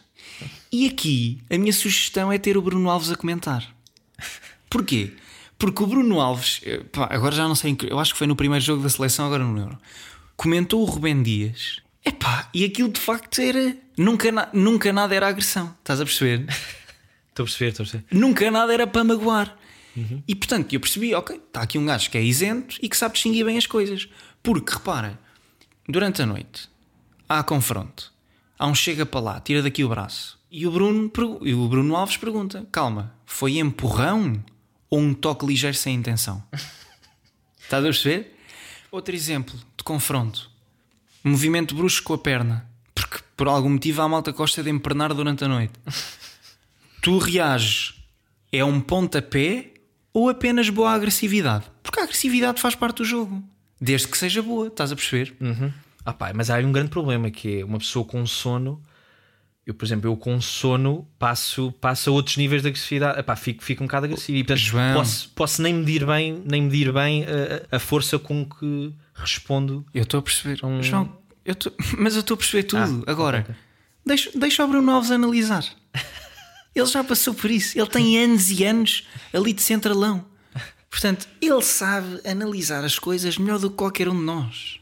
E 0.72 0.88
aqui 0.88 1.40
a 1.50 1.58
minha 1.58 1.74
sugestão 1.74 2.32
é 2.32 2.38
ter 2.38 2.58
o 2.58 2.62
Bruno 2.62 2.90
Alves 2.90 3.12
a 3.12 3.16
comentar. 3.16 3.66
Porquê? 4.70 5.14
Porque 5.58 5.82
o 5.84 5.88
Bruno 5.88 6.20
Alves, 6.20 6.62
eh, 6.64 6.80
pá, 6.92 7.08
agora 7.12 7.36
já 7.36 7.48
não 7.48 7.56
sei, 7.56 7.76
eu 7.90 7.98
acho 8.00 8.14
que 8.14 8.18
foi 8.18 8.28
no 8.28 8.36
primeiro 8.36 8.64
jogo 8.64 8.84
da 8.84 8.90
seleção, 8.90 9.26
agora 9.26 9.44
não 9.44 9.54
lembro. 9.54 9.78
Comentou 10.36 10.82
o 10.82 10.86
Rubem 10.86 11.24
Dias. 11.24 11.82
Epá, 12.06 12.50
e 12.54 12.64
aquilo 12.64 12.90
de 12.90 13.00
facto 13.00 13.40
era. 13.42 13.76
Nunca, 13.98 14.32
na- 14.32 14.50
nunca 14.54 14.94
nada 14.94 15.16
era 15.16 15.28
agressão. 15.28 15.76
Estás 15.80 16.00
a 16.00 16.06
perceber? 16.06 16.46
Estou 17.30 17.44
a 17.44 17.46
perceber, 17.48 17.70
estou 17.70 17.84
a 17.84 17.88
perceber. 17.88 18.06
nunca 18.12 18.50
nada 18.50 18.74
era 18.74 18.88
para 18.88 19.04
magoar. 19.04 19.56
E 20.28 20.34
portanto, 20.36 20.74
eu 20.74 20.80
percebi, 20.80 21.14
ok, 21.14 21.36
está 21.36 21.62
aqui 21.62 21.78
um 21.78 21.86
gajo 21.86 22.10
que 22.12 22.18
é 22.18 22.22
isento 22.24 22.78
e 22.82 22.90
que 22.90 22.96
sabe 22.98 23.14
distinguir 23.14 23.46
bem 23.46 23.58
as 23.60 23.66
coisas. 23.68 24.08
Porque, 24.42 24.74
repara, 24.74 25.20
durante 25.88 26.20
a 26.22 26.26
noite 26.26 26.68
há 27.30 27.44
confronto, 27.44 28.12
há 28.58 28.66
um 28.68 28.74
chega 28.76 29.06
para 29.06 29.20
lá, 29.20 29.40
tira 29.40 29.62
daqui 29.62 29.84
o 29.84 29.90
braço. 29.90 30.37
E 30.50 30.66
o 30.66 30.72
Bruno, 30.72 31.12
e 31.42 31.54
o 31.54 31.68
Bruno 31.68 31.96
Alves 31.96 32.18
pergunta: 32.18 32.68
calma, 32.72 33.14
foi 33.26 33.58
empurrão 33.58 34.44
ou 34.90 35.00
um 35.00 35.14
toque 35.14 35.46
ligeiro 35.46 35.76
sem 35.76 35.96
intenção? 35.96 36.44
Estás 37.60 37.84
a 37.84 37.88
perceber? 37.88 38.36
Outro 38.92 39.14
exemplo 39.14 39.56
de 39.76 39.84
confronto: 39.84 40.50
movimento 41.24 41.76
brusco 41.76 42.08
com 42.08 42.14
a 42.14 42.18
perna. 42.18 42.70
Porque 42.96 43.20
por 43.36 43.48
algum 43.48 43.70
motivo 43.70 44.02
a 44.02 44.08
malta 44.08 44.32
gosta 44.32 44.64
de 44.64 44.70
empernar 44.70 45.14
durante 45.14 45.44
a 45.44 45.48
noite 45.48 45.74
tu 47.02 47.20
reages 47.20 47.94
é 48.52 48.64
um 48.64 48.82
pontapé 48.82 49.74
ou 50.14 50.30
apenas 50.30 50.70
boa 50.70 50.92
agressividade? 50.92 51.66
Porque 51.84 52.00
a 52.00 52.04
agressividade 52.04 52.60
faz 52.60 52.74
parte 52.74 52.98
do 52.98 53.06
jogo. 53.06 53.44
Desde 53.80 54.08
que 54.08 54.18
seja 54.18 54.42
boa, 54.42 54.68
estás 54.68 54.92
a 54.92 54.96
perceber? 54.96 55.36
Uhum. 55.40 55.72
Ah, 56.04 56.14
pá, 56.14 56.32
mas 56.34 56.50
há 56.50 56.56
aí 56.56 56.66
um 56.66 56.72
grande 56.72 56.90
problema 56.90 57.30
que 57.30 57.60
é 57.60 57.66
uma 57.66 57.78
pessoa 57.78 58.04
com 58.04 58.26
sono. 58.26 58.82
Eu, 59.68 59.74
por 59.74 59.84
exemplo, 59.86 60.10
eu 60.10 60.16
com 60.16 60.40
sono 60.40 61.06
passo, 61.20 61.74
passo 61.74 62.10
a 62.10 62.14
outros 62.14 62.38
níveis 62.38 62.62
de 62.62 62.70
agressividade. 62.70 63.20
Epá, 63.20 63.36
fico, 63.36 63.62
fico 63.62 63.84
um 63.84 63.88
bocado 63.88 64.06
agressivo. 64.06 64.38
E, 64.38 64.44
portanto, 64.44 64.64
João. 64.66 64.94
posso, 64.94 65.30
posso 65.36 65.62
nem 65.62 65.74
medir 65.74 66.06
bem, 66.06 66.42
nem 66.46 66.62
medir 66.62 66.94
bem 66.94 67.26
a, 67.26 67.76
a 67.76 67.80
força 67.80 68.18
com 68.18 68.46
que 68.46 68.94
respondo. 69.14 69.86
Eu 69.94 70.04
estou 70.04 70.20
a 70.20 70.24
perceber. 70.24 70.64
Um- 70.66 70.82
João, 70.82 71.18
eu 71.44 71.54
tô- 71.54 71.74
mas 72.00 72.14
eu 72.16 72.22
estou 72.22 72.36
a 72.36 72.38
perceber 72.38 72.64
tudo. 72.64 73.04
Ah, 73.06 73.12
Agora, 73.12 73.40
ok. 73.42 73.56
deixa, 74.06 74.32
deixa 74.40 74.64
o 74.64 74.68
Bruno 74.70 74.90
Alves 74.90 75.12
analisar. 75.12 75.66
Ele 76.74 76.86
já 76.86 77.04
passou 77.04 77.34
por 77.34 77.52
isso. 77.52 77.78
Ele 77.78 77.88
tem 77.90 78.18
anos 78.24 78.50
e 78.52 78.64
anos 78.64 79.06
ali 79.34 79.52
de 79.52 79.62
centralão. 79.62 80.24
Portanto, 80.90 81.28
ele 81.42 81.62
sabe 81.62 82.22
analisar 82.26 82.86
as 82.86 82.98
coisas 82.98 83.38
melhor 83.38 83.60
do 83.60 83.70
que 83.70 83.76
qualquer 83.76 84.08
um 84.08 84.16
de 84.16 84.24
nós. 84.24 84.80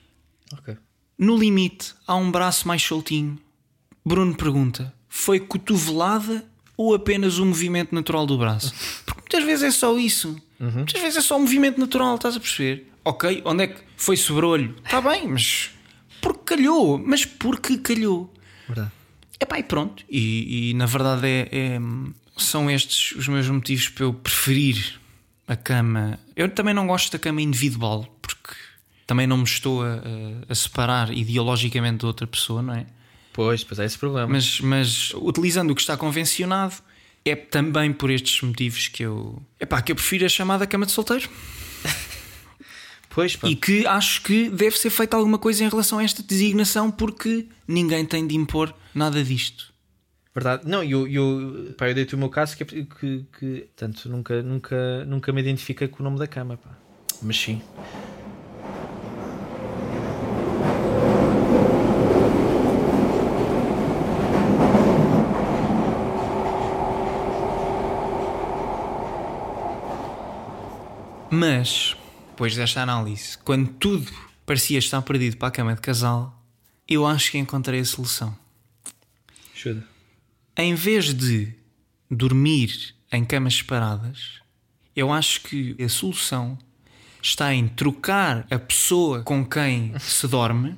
No 1.17 1.35
limite, 1.37 1.95
há 2.05 2.15
um 2.15 2.29
braço 2.29 2.67
mais 2.67 2.83
soltinho. 2.83 3.39
Bruno 4.05 4.35
pergunta: 4.35 4.93
foi 5.09 5.39
cotovelada 5.39 6.45
ou 6.77 6.93
apenas 6.93 7.37
o 7.39 7.45
movimento 7.45 7.93
natural 7.95 8.25
do 8.25 8.37
braço? 8.37 8.73
Porque 9.05 9.21
muitas 9.21 9.43
vezes 9.43 9.63
é 9.63 9.71
só 9.71 9.97
isso. 9.97 10.39
Muitas 10.59 11.01
vezes 11.01 11.17
é 11.17 11.21
só 11.21 11.37
o 11.37 11.41
movimento 11.41 11.79
natural, 11.79 12.15
estás 12.15 12.35
a 12.35 12.39
perceber? 12.39 12.89
Ok, 13.03 13.41
onde 13.45 13.63
é 13.63 13.67
que 13.67 13.81
foi 13.97 14.15
sobrolho? 14.17 14.75
Está 14.83 15.01
bem, 15.01 15.27
mas 15.27 15.69
porque 16.21 16.55
calhou? 16.55 16.97
Mas 16.97 17.25
porque 17.25 17.77
calhou? 17.77 18.33
Verdade. 18.67 18.91
Epá, 19.39 19.59
e 19.59 19.63
pronto. 19.63 20.03
E, 20.09 20.69
e, 20.71 20.73
na 20.75 20.85
verdade 20.85 21.27
é, 21.27 21.49
é- 21.51 21.79
são 22.37 22.69
estes 22.71 23.11
os 23.17 23.27
meus 23.27 23.47
motivos 23.49 23.89
para 23.89 24.05
eu 24.05 24.13
preferir 24.13 24.99
a 25.47 25.55
cama. 25.55 26.17
Eu 26.35 26.49
também 26.49 26.73
não 26.73 26.87
gosto 26.87 27.11
da 27.11 27.19
cama 27.19 27.41
individual, 27.41 28.07
porque 28.21 28.53
também 29.05 29.27
não 29.27 29.37
me 29.37 29.43
estou 29.43 29.83
a, 29.83 29.87
a- 29.95 29.99
a 30.49 30.55
separar 30.55 31.11
ideologicamente 31.11 31.99
de 31.99 32.05
outra 32.05 32.25
pessoa, 32.25 32.61
não 32.61 32.73
é? 32.73 32.85
Pois, 33.35 33.65
pois 33.65 33.79
é 33.79 33.85
esse 33.85 33.97
problema. 33.97 34.29
Mas, 34.29 34.61
mas 34.61 35.11
utilizando 35.15 35.71
o 35.71 35.75
que 35.75 35.81
está 35.81 35.97
convencionado, 35.97 36.75
é 37.25 37.35
também 37.35 37.91
por 37.91 38.09
estes 38.09 38.41
motivos 38.41 38.87
que 38.87 39.03
eu. 39.03 39.43
Epá, 39.59 39.81
que 39.81 39.91
eu 39.91 39.95
prefiro 39.97 40.25
a 40.25 40.29
chamada 40.29 40.65
cama 40.65 40.85
de 40.85 40.93
solteiro. 40.93 41.29
pois, 43.13 43.35
pá. 43.35 43.49
E 43.49 43.57
que 43.57 43.85
acho 43.85 44.21
que 44.21 44.49
deve 44.49 44.77
ser 44.77 44.89
feita 44.89 45.17
alguma 45.17 45.37
coisa 45.37 45.65
em 45.65 45.67
relação 45.67 45.99
a 45.99 46.03
esta 46.05 46.23
designação, 46.23 46.89
porque 46.89 47.45
ninguém 47.67 48.05
tem 48.05 48.25
de 48.25 48.37
impor 48.37 48.73
nada 48.93 49.21
disto. 49.21 49.73
Verdade. 50.33 50.65
Não, 50.65 50.81
eu, 50.81 51.05
eu, 51.05 51.75
pá, 51.77 51.89
eu 51.89 51.93
dei-te 51.93 52.15
o 52.15 52.17
meu 52.17 52.29
caso 52.29 52.55
que, 52.55 52.63
é 52.63 52.65
que, 52.65 53.25
que 53.37 53.67
tanto 53.75 54.07
nunca, 54.07 54.41
nunca, 54.41 55.03
nunca 55.03 55.33
me 55.33 55.41
identifiquei 55.41 55.89
com 55.89 55.99
o 55.99 56.03
nome 56.05 56.17
da 56.17 56.27
cama, 56.27 56.55
pá. 56.55 56.69
Mas 57.21 57.35
sim. 57.37 57.61
Mas, 71.29 71.95
depois 72.29 72.55
desta 72.55 72.81
análise, 72.81 73.37
quando 73.39 73.69
tudo 73.73 74.11
parecia 74.45 74.77
estar 74.77 75.01
perdido 75.01 75.37
para 75.37 75.47
a 75.47 75.51
cama 75.51 75.73
de 75.73 75.81
casal, 75.81 76.43
eu 76.87 77.05
acho 77.05 77.31
que 77.31 77.37
encontrei 77.37 77.79
a 77.79 77.85
solução. 77.85 78.37
Ajuda. 79.55 79.87
Em 80.55 80.75
vez 80.75 81.13
de 81.13 81.53
dormir 82.09 82.95
em 83.11 83.25
camas 83.25 83.55
separadas, 83.55 84.39
eu 84.95 85.11
acho 85.11 85.41
que 85.41 85.75
a 85.81 85.89
solução 85.89 86.57
está 87.21 87.53
em 87.53 87.67
trocar 87.67 88.45
a 88.51 88.59
pessoa 88.59 89.23
com 89.23 89.43
quem 89.43 89.97
se 89.99 90.27
dorme 90.27 90.77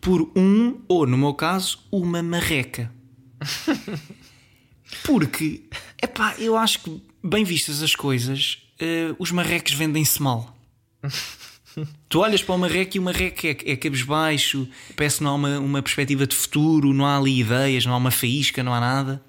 por 0.00 0.30
um, 0.36 0.82
ou 0.88 1.06
no 1.06 1.16
meu 1.16 1.32
caso, 1.32 1.78
uma 1.90 2.22
marreca. 2.22 2.92
Porque, 5.04 5.62
epá, 6.02 6.34
eu 6.38 6.56
acho 6.58 6.80
que, 6.80 7.02
bem 7.22 7.44
vistas 7.44 7.82
as 7.82 7.94
coisas, 7.94 8.63
eh, 8.78 9.14
os 9.18 9.30
marrecos 9.30 9.72
vendem-se 9.72 10.20
mal. 10.22 10.56
Tu 12.08 12.20
olhas 12.20 12.40
para 12.40 12.54
o 12.54 12.58
marreco 12.58 12.96
e 12.96 13.00
o 13.00 13.02
marreco 13.02 13.46
é, 13.48 13.50
é 13.72 13.76
cabisbaixo, 13.76 14.68
parece 14.94 15.18
que 15.18 15.24
não 15.24 15.32
há 15.32 15.34
uma, 15.34 15.58
uma 15.58 15.82
perspectiva 15.82 16.24
de 16.24 16.34
futuro, 16.36 16.94
não 16.94 17.04
há 17.04 17.16
ali 17.18 17.40
ideias, 17.40 17.84
não 17.84 17.92
há 17.94 17.96
uma 17.96 18.12
faísca, 18.12 18.62
não 18.62 18.72
há 18.72 18.78
nada. 18.78 19.20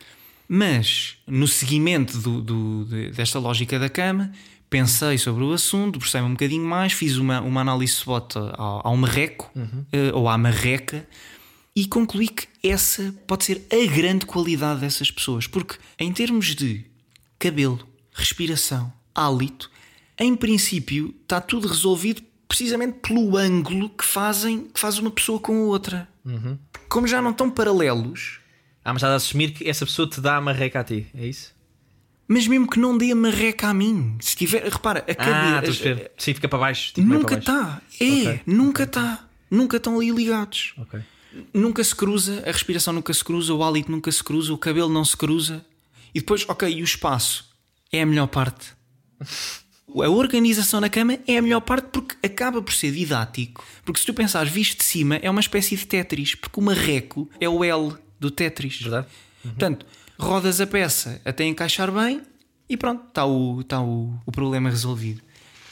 Mas, 0.47 1.17
no 1.25 1.47
seguimento 1.47 2.19
do- 2.19 2.41
do- 2.41 2.85
de- 2.85 3.09
desta 3.09 3.39
lógica 3.39 3.79
da 3.79 3.89
cama, 3.89 4.31
pensei 4.69 5.17
sobre 5.17 5.43
o 5.43 5.53
assunto, 5.53 5.93
debrucei-me 5.93 6.27
um 6.27 6.31
bocadinho 6.33 6.63
mais, 6.63 6.93
fiz 6.93 7.17
uma, 7.17 7.41
uma 7.41 7.61
análise 7.61 7.93
SWOT 7.93 8.35
ao, 8.53 8.87
ao 8.89 8.95
marreco, 8.95 9.51
eh, 9.91 10.11
ou 10.13 10.29
à 10.29 10.37
marreca, 10.37 11.07
e 11.75 11.87
concluí 11.87 12.27
que 12.27 12.47
essa 12.63 13.11
pode 13.25 13.43
ser 13.45 13.65
a 13.71 13.91
grande 13.91 14.27
qualidade 14.27 14.81
dessas 14.81 15.09
pessoas. 15.09 15.47
Porque, 15.47 15.77
em 15.97 16.13
termos 16.13 16.53
de 16.53 16.85
cabelo, 17.39 17.79
respiração, 18.13 18.93
hálito, 19.15 19.72
em 20.19 20.36
princípio 20.36 21.15
está 21.24 21.39
tudo 21.41 21.67
resolvido 21.67 22.22
precisamente 22.48 23.00
pelo 23.00 23.36
ângulo 23.38 23.89
que 23.89 24.05
fazem 24.05 24.65
que 24.67 24.79
faz 24.79 25.00
uma 25.00 25.10
pessoa 25.12 25.39
com 25.39 25.55
a 25.55 25.65
outra. 25.65 26.07
Como 26.89 27.07
já 27.07 27.22
não 27.22 27.31
estão 27.31 27.50
paralelos, 27.50 28.39
Ah, 28.84 28.93
mas 28.93 28.98
estás 29.01 29.13
a 29.13 29.15
assumir 29.15 29.51
que 29.51 29.67
essa 29.67 29.86
pessoa 29.86 30.07
te 30.07 30.22
dá 30.22 30.36
a 30.38 30.41
marreca 30.41 30.79
a 30.79 30.84
ti, 30.84 31.07
é 31.15 31.25
isso? 31.27 31.53
mas 32.27 32.48
mesmo 32.48 32.67
que 32.67 32.79
não 32.79 32.98
dê 32.98 33.12
a 33.12 33.15
marreca 33.15 33.67
a 33.67 33.74
mim, 33.74 34.17
se 34.19 34.36
tiver, 34.36 34.63
repara, 34.63 35.00
a 35.01 35.03
Ah, 35.03 35.12
estou 35.12 35.24
a 35.25 35.27
cabeça 35.55 35.62
perceber. 35.84 36.12
Sim, 36.17 36.34
fica 36.34 36.48
para 36.48 36.60
baixo. 36.60 36.93
tipo, 36.93 37.07
nunca 37.07 37.36
está. 37.36 37.81
É, 38.00 38.05
Ok. 38.05 38.41
nunca 38.48 38.84
está. 38.84 39.27
Nunca 39.51 39.77
estão 39.77 40.00
ali 40.00 40.10
ligados. 40.10 40.74
Ok. 40.77 41.00
Nunca 41.53 41.84
se 41.84 41.93
cruza, 41.95 42.41
a 42.48 42.51
respiração 42.51 42.93
nunca 42.93 43.13
se 43.13 43.24
cruza, 43.24 43.53
o 43.53 43.63
hálito 43.63 43.91
nunca 43.91 44.12
se 44.12 44.24
cruza, 44.24 44.51
o 44.53 44.57
cabelo 44.57 44.89
não 44.89 45.03
se 45.05 45.15
cruza. 45.17 45.63
E 46.15 46.19
depois, 46.19 46.45
ok, 46.48 46.67
e 46.67 46.81
o 46.81 46.84
espaço 46.84 47.48
é 47.91 48.01
a 48.01 48.05
melhor 48.05 48.27
parte. 48.27 48.75
A 49.88 50.10
organização 50.10 50.82
na 50.82 50.89
cama 50.89 51.17
é 51.27 51.38
a 51.38 51.41
melhor 51.41 51.62
parte 51.62 51.88
porque 51.91 52.15
acaba 52.25 52.62
por 52.62 52.74
ser 52.74 52.91
didático. 52.91 53.63
Porque 53.86 54.00
se 54.00 54.05
tu 54.05 54.13
pensares 54.13 54.51
visto 54.51 54.79
de 54.79 54.84
cima, 54.84 55.15
é 55.17 55.29
uma 55.29 55.39
espécie 55.39 55.75
de 55.77 55.86
Tetris, 55.86 56.36
porque 56.36 56.60
o 56.60 56.63
marreco 56.63 57.29
é 57.39 57.48
o 57.48 57.63
L 57.63 57.94
do 58.20 58.29
Tetris. 58.32 58.82
Verdade? 58.82 59.08
Portanto, 59.44 59.86
rodas 60.17 60.60
a 60.60 60.67
peça 60.67 61.22
até 61.24 61.46
encaixar 61.46 61.91
bem 61.91 62.22
e 62.67 62.75
pronto, 62.75 63.05
está 63.08 63.25
o, 63.25 63.62
está 63.62 63.82
o, 63.82 64.20
o 64.25 64.32
problema 64.32 64.70
resolvido. 64.70 65.22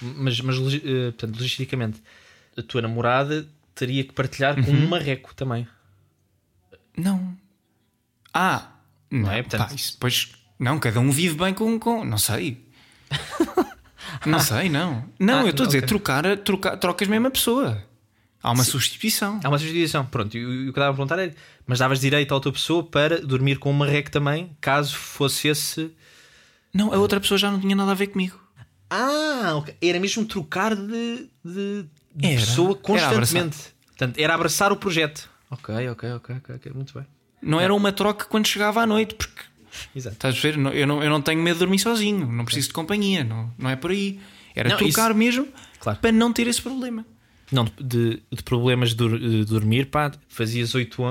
Mas, 0.01 0.39
mas 0.41 0.57
eh, 0.57 1.11
portanto, 1.11 1.35
logisticamente, 1.37 2.01
a 2.55 2.61
tua 2.61 2.81
namorada 2.81 3.47
teria 3.73 4.03
que 4.03 4.13
partilhar 4.13 4.63
com 4.63 4.71
um 4.71 4.87
marreco 4.87 5.33
também. 5.33 5.67
Não. 6.95 7.35
Ah, 8.33 8.71
não, 9.09 9.31
é? 9.31 9.39
é? 9.39 9.43
Portanto- 9.43 9.75
isso 9.75 9.93
depois. 9.93 10.31
Não, 10.59 10.79
cada 10.79 10.99
um 10.99 11.09
vive 11.11 11.35
bem 11.35 11.53
com. 11.53 11.77
com 11.79 12.05
não 12.05 12.17
sei. 12.17 12.63
Não 14.25 14.39
sei, 14.39 14.69
não. 14.69 15.05
Não, 15.19 15.39
Ah, 15.39 15.43
eu 15.43 15.49
estou 15.49 15.63
a 15.63 15.67
dizer, 15.67 15.85
trocar, 15.85 16.37
trocar, 16.37 16.77
trocas 16.77 17.07
mesmo 17.07 17.27
a 17.27 17.31
pessoa. 17.31 17.81
Há 18.41 18.51
uma 18.51 18.63
substituição. 18.63 19.39
Há 19.43 19.47
uma 19.47 19.57
substituição. 19.57 20.05
Pronto, 20.05 20.37
e 20.37 20.43
o 20.45 20.49
que 20.49 20.65
eu 20.65 20.69
estava 20.69 20.89
a 20.89 20.93
perguntar 20.93 21.17
era: 21.19 21.33
mas 21.65 21.79
davas 21.79 21.99
direito 22.01 22.31
à 22.31 22.35
outra 22.35 22.51
pessoa 22.51 22.83
para 22.83 23.21
dormir 23.21 23.57
com 23.57 23.69
um 23.69 23.73
marreco 23.73 24.11
também, 24.11 24.55
caso 24.59 24.95
fosse 24.97 25.47
esse. 25.47 25.91
Não, 26.73 26.93
a 26.93 26.97
outra 26.97 27.19
pessoa 27.21 27.37
já 27.37 27.49
não 27.49 27.59
tinha 27.59 27.75
nada 27.75 27.91
a 27.91 27.95
ver 27.95 28.07
comigo. 28.07 28.37
Ah, 28.89 29.53
ok. 29.55 29.75
era 29.81 29.99
mesmo 29.99 30.25
trocar 30.25 30.75
de, 30.75 31.29
de, 31.43 31.85
de 32.15 32.35
pessoa 32.35 32.71
Era 32.71 32.79
constantemente. 32.79 33.57
Portanto, 33.87 34.19
era 34.19 34.35
abraçar 34.35 34.71
o 34.71 34.75
projeto. 34.75 35.29
Ok, 35.49 35.89
ok, 35.89 36.11
ok, 36.13 36.35
ok, 36.35 36.55
ok, 36.55 36.71
muito 36.75 36.93
bem. 36.93 37.07
Não 37.41 37.59
era 37.59 37.73
uma 37.73 37.91
troca 37.91 38.25
quando 38.25 38.45
chegava 38.47 38.81
à 38.81 38.85
noite, 38.85 39.15
porque 39.15 39.41
Exato. 39.95 40.15
estás 40.15 40.35
a 40.37 40.39
ver? 40.39 40.55
Eu 40.75 40.87
não, 40.87 41.03
eu 41.03 41.09
não 41.09 41.21
tenho 41.21 41.41
medo 41.41 41.55
de 41.55 41.59
dormir 41.59 41.79
sozinho, 41.79 42.25
não 42.31 42.45
preciso 42.45 42.67
de 42.69 42.73
companhia, 42.73 43.23
não, 43.23 43.51
não 43.57 43.69
é 43.69 43.75
por 43.75 43.91
aí. 43.91 44.19
Era 44.55 44.69
Não, 44.69 44.77
trocar 44.77 45.09
isso- 45.09 45.17
mesmo 45.17 45.47
Claro. 45.79 45.99
para 45.99 46.11
não 46.11 46.31
ter 46.31 46.47
esse 46.47 46.61
problema. 46.61 47.05
Não, 47.51 47.65
de, 47.79 48.21
de 48.31 48.43
problemas 48.43 48.93
de, 48.93 49.19
de 49.19 49.45
dormir, 49.45 49.87
pá, 49.87 50.11
fazias 50.27 50.73
8, 50.73 51.01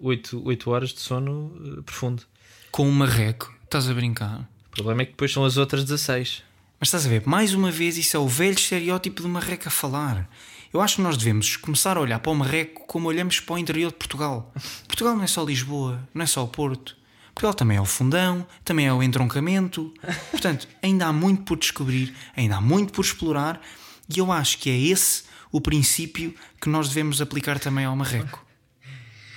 oito 0.00 0.42
oito 0.44 0.70
horas 0.70 0.90
de 0.92 1.00
sono 1.00 1.52
eh, 1.78 1.82
profundo. 1.82 2.22
Com 2.70 2.88
um 2.88 2.92
marreco, 2.92 3.52
estás 3.64 3.88
a 3.88 3.94
brincar. 3.94 4.48
O 4.68 4.70
problema 4.70 5.02
é 5.02 5.04
que 5.04 5.12
depois 5.12 5.32
são 5.32 5.44
as 5.44 5.56
outras 5.56 5.84
16. 5.84 6.42
Mas 6.80 6.88
estás 6.88 7.06
a 7.06 7.08
ver, 7.08 7.22
mais 7.26 7.54
uma 7.54 7.70
vez, 7.70 7.96
isso 7.96 8.16
é 8.16 8.20
o 8.20 8.26
velho 8.26 8.54
estereótipo 8.54 9.22
de 9.22 9.28
marreco 9.28 9.68
a 9.68 9.70
falar. 9.70 10.28
Eu 10.72 10.80
acho 10.80 10.96
que 10.96 11.02
nós 11.02 11.16
devemos 11.16 11.56
começar 11.56 11.96
a 11.96 12.00
olhar 12.00 12.18
para 12.18 12.32
o 12.32 12.34
marreco 12.34 12.84
como 12.88 13.06
olhamos 13.08 13.38
para 13.38 13.54
o 13.54 13.58
interior 13.58 13.90
de 13.92 13.96
Portugal. 13.96 14.52
Portugal 14.88 15.14
não 15.16 15.22
é 15.22 15.28
só 15.28 15.44
Lisboa, 15.44 16.00
não 16.12 16.24
é 16.24 16.26
só 16.26 16.42
o 16.42 16.48
Porto. 16.48 16.96
Portugal 17.34 17.52
também 17.52 17.76
é 17.76 17.80
o 17.80 17.84
fundão, 17.84 18.46
também 18.64 18.86
é 18.86 18.92
o 18.92 19.02
entroncamento. 19.02 19.92
Portanto, 20.30 20.68
ainda 20.80 21.06
há 21.06 21.12
muito 21.12 21.42
por 21.42 21.58
descobrir, 21.58 22.14
ainda 22.36 22.56
há 22.56 22.60
muito 22.60 22.92
por 22.92 23.04
explorar, 23.04 23.60
e 24.08 24.18
eu 24.18 24.30
acho 24.30 24.58
que 24.58 24.70
é 24.70 24.78
esse 24.78 25.24
o 25.50 25.60
princípio 25.60 26.34
que 26.60 26.68
nós 26.68 26.88
devemos 26.88 27.20
aplicar 27.20 27.58
também 27.58 27.84
ao 27.84 27.94
marreco. 27.94 28.44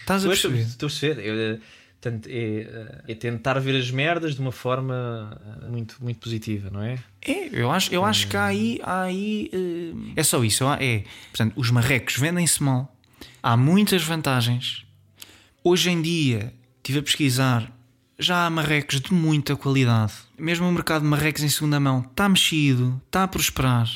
Estás 0.01 0.25
a 0.25 0.27
perceber? 0.27 0.61
Estou 0.61 0.87
a 0.87 0.89
perceber. 0.89 1.25
Eu, 1.25 1.35
eh, 1.35 1.59
é, 2.05 2.09
eh, 2.27 3.03
é 3.09 3.15
tentar 3.15 3.59
ver 3.59 3.75
as 3.75 3.91
merdas 3.91 4.35
de 4.35 4.41
uma 4.41 4.51
forma 4.51 5.39
eh, 5.63 5.67
muito, 5.67 5.97
muito 5.99 6.19
positiva, 6.19 6.69
não 6.71 6.81
é? 6.81 6.97
É, 7.21 7.49
eu 7.51 7.69
acho, 7.69 7.93
eu 7.93 8.05
acho 8.05 8.27
que 8.27 8.37
há 8.37 8.45
aí, 8.45 8.79
há 8.83 9.01
aí 9.03 9.51
é 10.15 10.23
só 10.23 10.43
isso. 10.43 10.63
É, 10.79 11.03
portanto, 11.29 11.53
os 11.55 11.69
marrecos 11.69 12.15
vendem-se 12.15 12.63
mal. 12.63 12.95
Há 13.43 13.57
muitas 13.57 14.03
vantagens. 14.03 14.85
Hoje 15.63 15.89
em 15.89 16.01
dia, 16.01 16.53
estive 16.77 16.99
a 16.99 17.03
pesquisar, 17.03 17.76
já 18.19 18.45
há 18.45 18.49
marrecos 18.49 18.99
de 18.99 19.13
muita 19.13 19.55
qualidade. 19.55 20.13
Mesmo 20.37 20.67
o 20.67 20.71
mercado 20.71 21.03
de 21.03 21.07
marrecos 21.07 21.43
em 21.43 21.49
segunda 21.49 21.79
mão 21.79 22.05
está 22.09 22.27
mexido, 22.27 22.99
está 23.05 23.23
a 23.23 23.27
prosperar. 23.27 23.87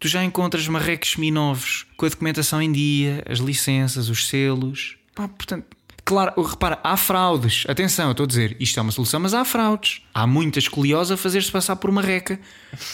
Tu 0.00 0.08
já 0.08 0.24
encontras 0.24 0.66
marrecos 0.68 1.12
seminovos 1.12 1.86
com 1.96 2.06
a 2.06 2.08
documentação 2.08 2.62
em 2.62 2.70
dia, 2.70 3.22
as 3.28 3.38
licenças, 3.38 4.08
os 4.08 4.28
selos. 4.28 4.96
Pá, 5.14 5.26
portanto, 5.26 5.66
claro, 6.04 6.40
repara, 6.40 6.78
há 6.84 6.96
fraudes. 6.96 7.64
Atenção, 7.68 8.06
eu 8.06 8.12
estou 8.12 8.24
a 8.24 8.26
dizer, 8.26 8.56
isto 8.60 8.78
é 8.78 8.82
uma 8.82 8.92
solução, 8.92 9.18
mas 9.18 9.34
há 9.34 9.44
fraudes. 9.44 10.02
Há 10.14 10.26
muita 10.26 10.58
escoliose 10.58 11.12
a 11.12 11.16
fazer-se 11.16 11.50
passar 11.50 11.76
por 11.76 11.90
uma 11.90 12.00
reca. 12.00 12.40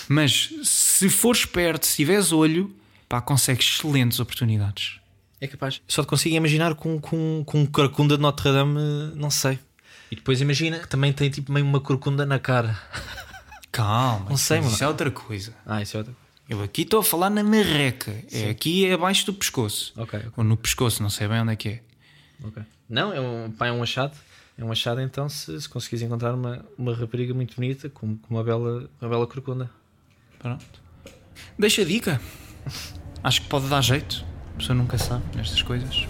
Mas 0.09 0.49
se 0.65 1.11
fores 1.11 1.41
esperto, 1.41 1.87
se 1.87 1.97
tiveres 1.97 2.33
olho, 2.33 2.75
pá, 3.09 3.21
consegues 3.21 3.67
excelentes 3.67 4.19
oportunidades. 4.19 4.99
É 5.41 5.47
capaz. 5.47 5.83
Só 5.87 6.03
te 6.03 6.09
consigo 6.09 6.35
imaginar 6.35 6.75
com, 6.75 6.99
com, 6.99 7.43
com 7.45 7.61
um 7.61 7.67
corcunda 7.67 8.17
de 8.17 8.23
Notre 8.23 8.51
Dame, 8.51 8.81
não 9.15 9.31
sei. 9.31 9.59
E 10.11 10.17
depois 10.17 10.41
imagina 10.41 10.79
que 10.79 10.89
também 10.89 11.13
tem 11.13 11.31
tipo 11.31 11.53
meio 11.53 11.65
uma 11.65 11.81
corcunda 11.81 12.25
na 12.25 12.39
cara. 12.39 12.79
Calma, 13.73 14.31
Não 14.31 14.37
sei, 14.37 14.61
isso 14.61 14.85
é 14.85 14.87
outra 14.89 15.11
coisa. 15.11 15.53
Ah, 15.67 15.83
isso 15.83 15.97
é 15.97 15.99
outra. 15.99 16.15
Eu 16.49 16.63
aqui 16.63 16.83
estou 16.83 17.01
a 17.01 17.05
falar 17.05 17.31
na 17.31 17.43
marreca. 17.43 18.15
É 18.31 18.51
aqui 18.51 18.87
é 18.87 18.93
abaixo 18.93 19.27
do 19.27 19.33
pescoço. 19.33 19.93
Ok, 19.97 20.19
ok. 20.19 20.33
Ou 20.37 20.45
no 20.45 20.57
pescoço, 20.57 21.03
não 21.03 21.11
sei 21.11 21.27
bem 21.27 21.41
onde 21.41 21.53
é 21.53 21.57
que 21.57 21.69
é. 21.69 21.83
ok. 22.45 22.63
Não, 22.89 23.13
é 23.13 23.21
um, 23.21 23.51
pá, 23.51 23.67
é 23.69 23.73
um 23.73 23.83
achado. 23.83 24.17
É 24.57 24.65
um 24.65 24.71
achado 24.71 25.01
então 25.01 25.29
se, 25.29 25.61
se 25.61 25.69
conseguires 25.69 26.03
encontrar 26.03 26.35
uma, 26.35 26.65
uma 26.79 26.95
rapariga 26.95 27.35
muito 27.35 27.57
bonita 27.57 27.89
com, 27.89 28.17
com 28.17 28.35
uma, 28.35 28.45
bela, 28.45 28.89
uma 29.01 29.11
bela 29.11 29.27
corcunda. 29.27 29.71
Pronto. 30.39 30.65
Deixa 31.59 31.83
a 31.83 31.85
dica. 31.85 32.21
Acho 33.25 33.43
que 33.43 33.49
pode 33.49 33.67
dar 33.69 33.81
jeito. 33.81 34.25
A 34.55 34.59
pessoa 34.59 34.77
nunca 34.77 34.99
sabe 34.99 35.25
nestas 35.35 35.63
coisas. 35.63 36.07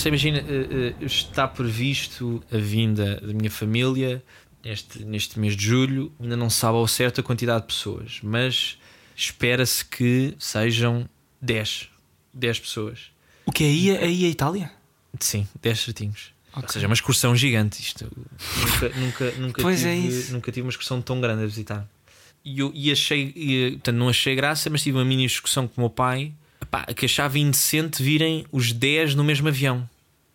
Sei, 0.00 0.10
imagina, 0.10 0.38
eh, 0.38 0.94
eh, 1.00 1.04
está 1.04 1.46
previsto 1.46 2.42
a 2.50 2.56
vinda 2.56 3.20
da 3.20 3.32
minha 3.32 3.50
família 3.50 4.22
neste, 4.64 5.04
neste 5.04 5.38
mês 5.38 5.56
de 5.56 5.64
julho. 5.64 6.12
Ainda 6.18 6.36
não 6.36 6.48
sabe 6.48 6.76
ao 6.76 6.88
certo 6.88 7.20
a 7.20 7.22
quantidade 7.22 7.62
de 7.62 7.66
pessoas, 7.66 8.20
mas 8.22 8.78
espera-se 9.14 9.84
que 9.84 10.34
sejam 10.38 11.08
10. 11.40 11.88
10 12.32 12.60
pessoas. 12.60 13.10
O 13.44 13.52
que 13.52 13.64
é 13.64 13.66
aí, 13.66 13.90
aí 13.90 14.24
a 14.24 14.28
Itália? 14.28 14.72
Sim, 15.18 15.46
10 15.60 15.80
certinhos. 15.80 16.32
Ou 16.54 16.68
seja, 16.68 16.86
é 16.86 16.88
uma 16.88 16.94
excursão 16.94 17.36
gigante. 17.36 17.80
Isto 17.80 18.10
nunca, 18.56 18.88
nunca, 18.98 19.30
nunca, 19.32 19.62
Pois 19.62 19.80
tive, 19.80 20.28
é 20.28 20.32
nunca 20.32 20.50
tive 20.50 20.62
uma 20.62 20.70
excursão 20.70 21.00
tão 21.00 21.20
grande 21.20 21.44
a 21.44 21.46
visitar. 21.46 21.86
E 22.44 22.58
eu 22.58 22.72
e 22.74 22.90
achei, 22.90 23.32
e, 23.36 23.72
portanto, 23.72 23.96
não 23.96 24.08
achei 24.08 24.34
graça, 24.34 24.70
mas 24.70 24.82
tive 24.82 24.96
uma 24.96 25.04
mini 25.04 25.26
discussão 25.26 25.68
com 25.68 25.80
o 25.80 25.84
meu 25.84 25.90
pai 25.90 26.32
pá, 26.70 26.84
que 26.86 27.06
achava 27.06 27.38
indecente 27.38 28.02
virem 28.02 28.44
os 28.52 28.72
10 28.72 29.14
no 29.14 29.24
mesmo 29.24 29.48
avião. 29.48 29.88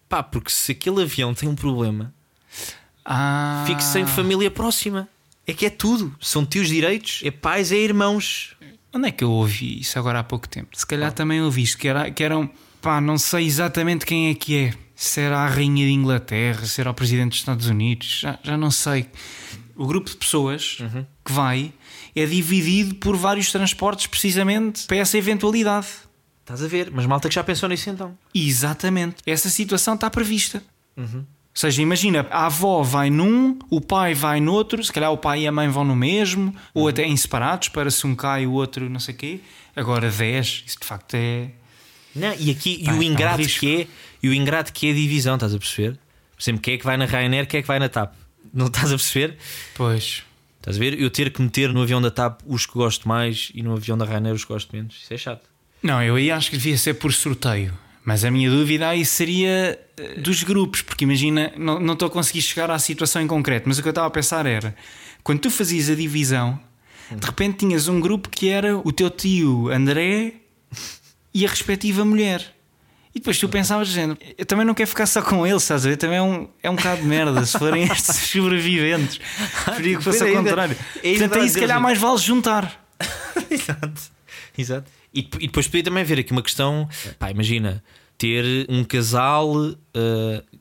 Pá, 0.09 0.21
porque 0.21 0.51
se 0.51 0.71
aquele 0.73 1.01
avião 1.03 1.33
tem 1.33 1.47
um 1.49 1.55
problema, 1.55 2.13
Ah. 3.03 3.63
fique 3.67 3.83
sem 3.83 4.05
família 4.05 4.49
próxima. 4.49 5.07
É 5.47 5.53
que 5.53 5.65
é 5.65 5.69
tudo. 5.69 6.15
São 6.19 6.43
tios 6.45 6.67
direitos, 6.67 7.21
é 7.23 7.29
pais, 7.29 7.71
é 7.71 7.77
irmãos. 7.77 8.55
Onde 8.91 9.09
é 9.09 9.11
que 9.11 9.23
eu 9.23 9.29
ouvi 9.31 9.79
isso 9.79 9.99
agora 9.99 10.19
há 10.19 10.23
pouco 10.23 10.47
tempo? 10.49 10.69
Se 10.73 10.85
calhar 10.87 11.11
também 11.11 11.41
ouvi 11.41 11.61
isto, 11.63 11.77
que, 11.77 11.87
era, 11.87 12.09
que 12.09 12.23
eram. 12.23 12.49
Pá, 12.81 12.99
não 12.99 13.17
sei 13.17 13.45
exatamente 13.45 14.05
quem 14.05 14.29
é 14.29 14.33
que 14.35 14.57
é. 14.57 14.73
Se 14.95 15.19
era 15.19 15.39
a 15.39 15.47
Rainha 15.47 15.85
de 15.85 15.91
Inglaterra, 15.91 16.65
se 16.65 16.79
era 16.81 16.89
o 16.89 16.93
Presidente 16.93 17.29
dos 17.31 17.39
Estados 17.39 17.67
Unidos, 17.67 18.19
já, 18.21 18.39
já 18.41 18.57
não 18.57 18.71
sei. 18.71 19.07
O 19.75 19.85
grupo 19.85 20.09
de 20.09 20.15
pessoas 20.15 20.77
que 21.23 21.31
vai 21.33 21.73
é 22.15 22.25
dividido 22.25 22.95
por 22.95 23.17
vários 23.17 23.51
transportes, 23.51 24.07
precisamente 24.07 24.85
para 24.87 24.97
essa 24.97 25.17
eventualidade. 25.17 25.87
Estás 26.45 26.61
a 26.61 26.67
ver? 26.67 26.91
Mas 26.91 27.07
malta 27.07 27.27
que 27.27 27.33
já 27.33 27.43
pensou 27.43 27.67
nisso 27.67 27.89
então. 27.89 28.15
Exatamente. 28.33 29.15
Essa 29.25 29.49
situação 29.49 29.95
está 29.95 30.11
prevista. 30.11 30.61
Ou 30.95 31.25
seja, 31.55 31.81
imagina, 31.81 32.27
a 32.29 32.45
avó 32.45 32.83
vai 32.83 33.09
num, 33.09 33.57
o 33.67 33.81
pai 33.81 34.13
vai 34.13 34.39
noutro, 34.39 34.83
se 34.83 34.93
calhar 34.93 35.11
o 35.11 35.17
pai 35.17 35.41
e 35.41 35.47
a 35.47 35.51
mãe 35.51 35.67
vão 35.69 35.83
no 35.83 35.95
mesmo, 35.95 36.55
ou 36.71 36.87
até 36.87 37.03
em 37.03 37.17
separados, 37.17 37.69
para 37.69 37.89
se 37.89 38.05
um 38.05 38.13
cai 38.13 38.45
o 38.45 38.51
outro 38.51 38.87
não 38.87 38.99
sei 38.99 39.15
o 39.15 39.17
quê. 39.17 39.39
Agora 39.75 40.11
10, 40.11 40.65
isso 40.67 40.77
de 40.79 40.85
facto 40.85 41.15
é. 41.15 41.49
Não, 42.15 42.35
e 42.37 42.51
aqui 42.51 42.83
Pá, 42.83 42.91
e 42.91 42.93
o 42.93 42.97
é 42.97 42.99
um 42.99 43.03
ingrato 43.03 43.47
que 43.47 43.81
é 43.81 43.87
e 44.21 44.29
o 44.29 44.33
ingrato 44.33 44.71
que 44.71 44.87
é 44.87 44.91
a 44.91 44.93
divisão, 44.93 45.33
estás 45.33 45.55
a 45.55 45.57
perceber? 45.57 45.97
Por 46.35 46.43
exemplo, 46.43 46.61
quem 46.61 46.75
é 46.75 46.77
que 46.77 46.85
vai 46.85 46.95
na 46.95 47.05
Ryanair, 47.05 47.47
quem 47.47 47.57
é 47.57 47.61
que 47.61 47.67
vai 47.67 47.79
na 47.79 47.89
TAP? 47.89 48.13
Não 48.53 48.67
estás 48.67 48.93
a 48.93 48.95
perceber? 48.95 49.35
Pois. 49.73 50.21
Estás 50.59 50.77
a 50.77 50.79
ver? 50.79 50.99
Eu 50.99 51.09
ter 51.09 51.31
que 51.31 51.41
meter 51.41 51.73
no 51.73 51.81
avião 51.81 51.99
da 51.99 52.11
TAP 52.11 52.41
os 52.45 52.67
que 52.67 52.73
gosto 52.73 53.07
mais 53.07 53.51
e 53.55 53.63
no 53.63 53.73
avião 53.73 53.97
da 53.97 54.05
Ryanair 54.05 54.35
os 54.35 54.43
que 54.45 54.53
gosto 54.53 54.75
menos. 54.75 54.95
Isso 55.01 55.13
é 55.13 55.17
chato. 55.17 55.54
Não, 55.85 56.01
eu 56.01 56.15
aí 56.15 56.31
acho 56.31 56.49
que 56.49 56.57
devia 56.57 56.75
ser 56.79 56.95
por 56.95 57.13
sorteio. 57.13 57.71
Mas 58.03 58.25
a 58.25 58.31
minha 58.31 58.49
dúvida 58.49 58.89
aí 58.89 59.05
seria 59.05 59.79
eh, 59.97 60.19
dos 60.19 60.41
grupos, 60.41 60.81
porque 60.81 61.03
imagina, 61.03 61.53
não, 61.55 61.79
não 61.79 61.93
estou 61.93 62.07
a 62.07 62.11
conseguir 62.11 62.41
chegar 62.41 62.71
à 62.71 62.79
situação 62.79 63.21
em 63.21 63.27
concreto, 63.27 63.67
mas 63.67 63.77
o 63.77 63.83
que 63.83 63.87
eu 63.87 63.91
estava 63.91 64.07
a 64.07 64.09
pensar 64.09 64.47
era: 64.47 64.75
quando 65.23 65.41
tu 65.41 65.51
fazias 65.51 65.87
a 65.87 65.93
divisão, 65.93 66.59
de 67.11 67.23
repente 67.23 67.59
tinhas 67.59 67.87
um 67.87 67.99
grupo 67.99 68.29
que 68.29 68.49
era 68.49 68.75
o 68.75 68.91
teu 68.91 69.11
tio 69.11 69.69
André 69.69 70.33
e 71.31 71.45
a 71.45 71.49
respectiva 71.49 72.03
mulher. 72.03 72.55
E 73.13 73.19
depois 73.19 73.37
tu 73.37 73.47
pensavas, 73.47 73.87
dizendo, 73.87 74.17
eu 74.35 74.45
também 74.45 74.65
não 74.65 74.73
quero 74.73 74.89
ficar 74.89 75.05
só 75.05 75.21
com 75.21 75.45
ele, 75.45 75.57
estás 75.57 75.85
a 75.85 75.89
ver? 75.89 75.97
Também 75.97 76.17
é 76.17 76.21
um, 76.21 76.49
é 76.63 76.69
um 76.69 76.75
bocado 76.75 77.01
de 77.03 77.07
merda 77.07 77.45
se 77.45 77.59
forem 77.59 77.83
estes 77.91 78.15
sobreviventes. 78.15 79.19
Preferia 79.63 79.97
que 79.97 80.03
fosse 80.03 80.23
ao 80.23 80.33
contrário. 80.33 80.75
é 81.03 81.09
ainda 81.09 81.19
Portanto, 81.19 81.43
aí 81.43 81.49
se 81.49 81.59
calhar 81.59 81.79
mais 81.79 81.99
vale 81.99 82.17
juntar. 82.17 82.83
Exato. 83.51 84.01
Exato. 84.57 84.91
E, 85.15 85.19
e 85.39 85.47
depois 85.47 85.65
podia 85.67 85.83
também 85.83 86.03
haver 86.03 86.19
aqui 86.19 86.31
uma 86.33 86.43
questão. 86.43 86.89
Pá, 87.17 87.31
imagina 87.31 87.81
ter 88.17 88.65
um 88.69 88.83
casal 88.83 89.55
uh, 89.55 89.75